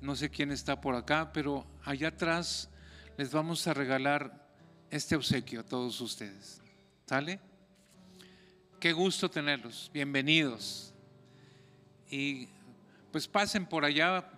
[0.00, 2.70] no sé quién está por acá, pero allá atrás
[3.16, 4.48] les vamos a regalar
[4.90, 6.62] este obsequio a todos ustedes.
[7.08, 7.40] ¿Sale?
[8.78, 9.90] Qué gusto tenerlos.
[9.94, 10.92] Bienvenidos.
[12.10, 12.48] Y
[13.10, 14.30] pues pasen por allá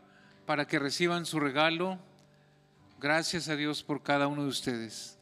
[0.46, 1.98] para que reciban su regalo.
[3.00, 5.18] Gracias a Dios por cada uno de ustedes.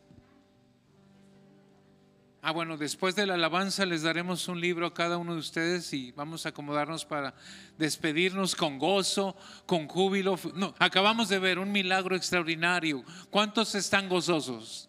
[2.43, 5.95] Ah, bueno, después de la alabanza les daremos un libro a cada uno de ustedes
[5.95, 7.33] y vamos a acomodarnos para
[7.79, 9.35] despedirnos con gozo,
[9.65, 10.39] con júbilo.
[10.53, 13.03] No, acabamos de ver un milagro extraordinario.
[13.31, 14.89] ¿Cuántos están gozosos?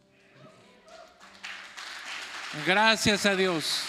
[2.66, 3.84] Gracias a Dios.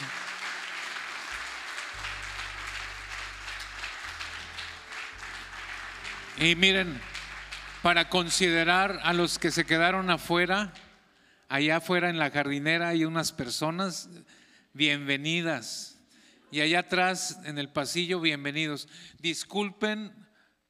[6.37, 7.01] Y miren,
[7.83, 10.75] para considerar a los que se quedaron afuera,
[11.49, 14.11] allá afuera en la jardinera hay unas personas
[14.75, 15.99] bienvenidas.
[16.51, 18.89] Y allá atrás en el pasillo, bienvenidos.
[19.21, 20.13] Disculpen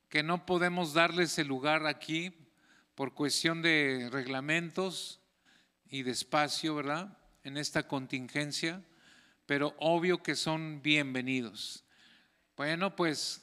[0.09, 2.33] que no podemos darles el lugar aquí
[2.95, 5.21] por cuestión de reglamentos
[5.89, 7.20] y de espacio, ¿verdad?
[7.45, 8.83] En esta contingencia,
[9.47, 11.85] pero obvio que son bienvenidos.
[12.57, 13.43] Bueno, pues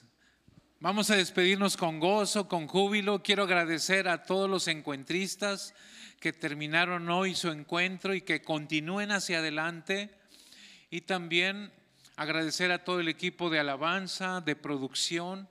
[0.80, 3.24] vamos a despedirnos con gozo, con júbilo.
[3.24, 5.74] Quiero agradecer a todos los encuentristas
[6.20, 10.16] que terminaron hoy su encuentro y que continúen hacia adelante.
[10.90, 11.72] Y también
[12.16, 15.50] agradecer a todo el equipo de alabanza, de producción,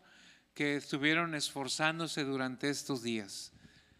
[0.55, 3.53] que estuvieron esforzándose durante estos días.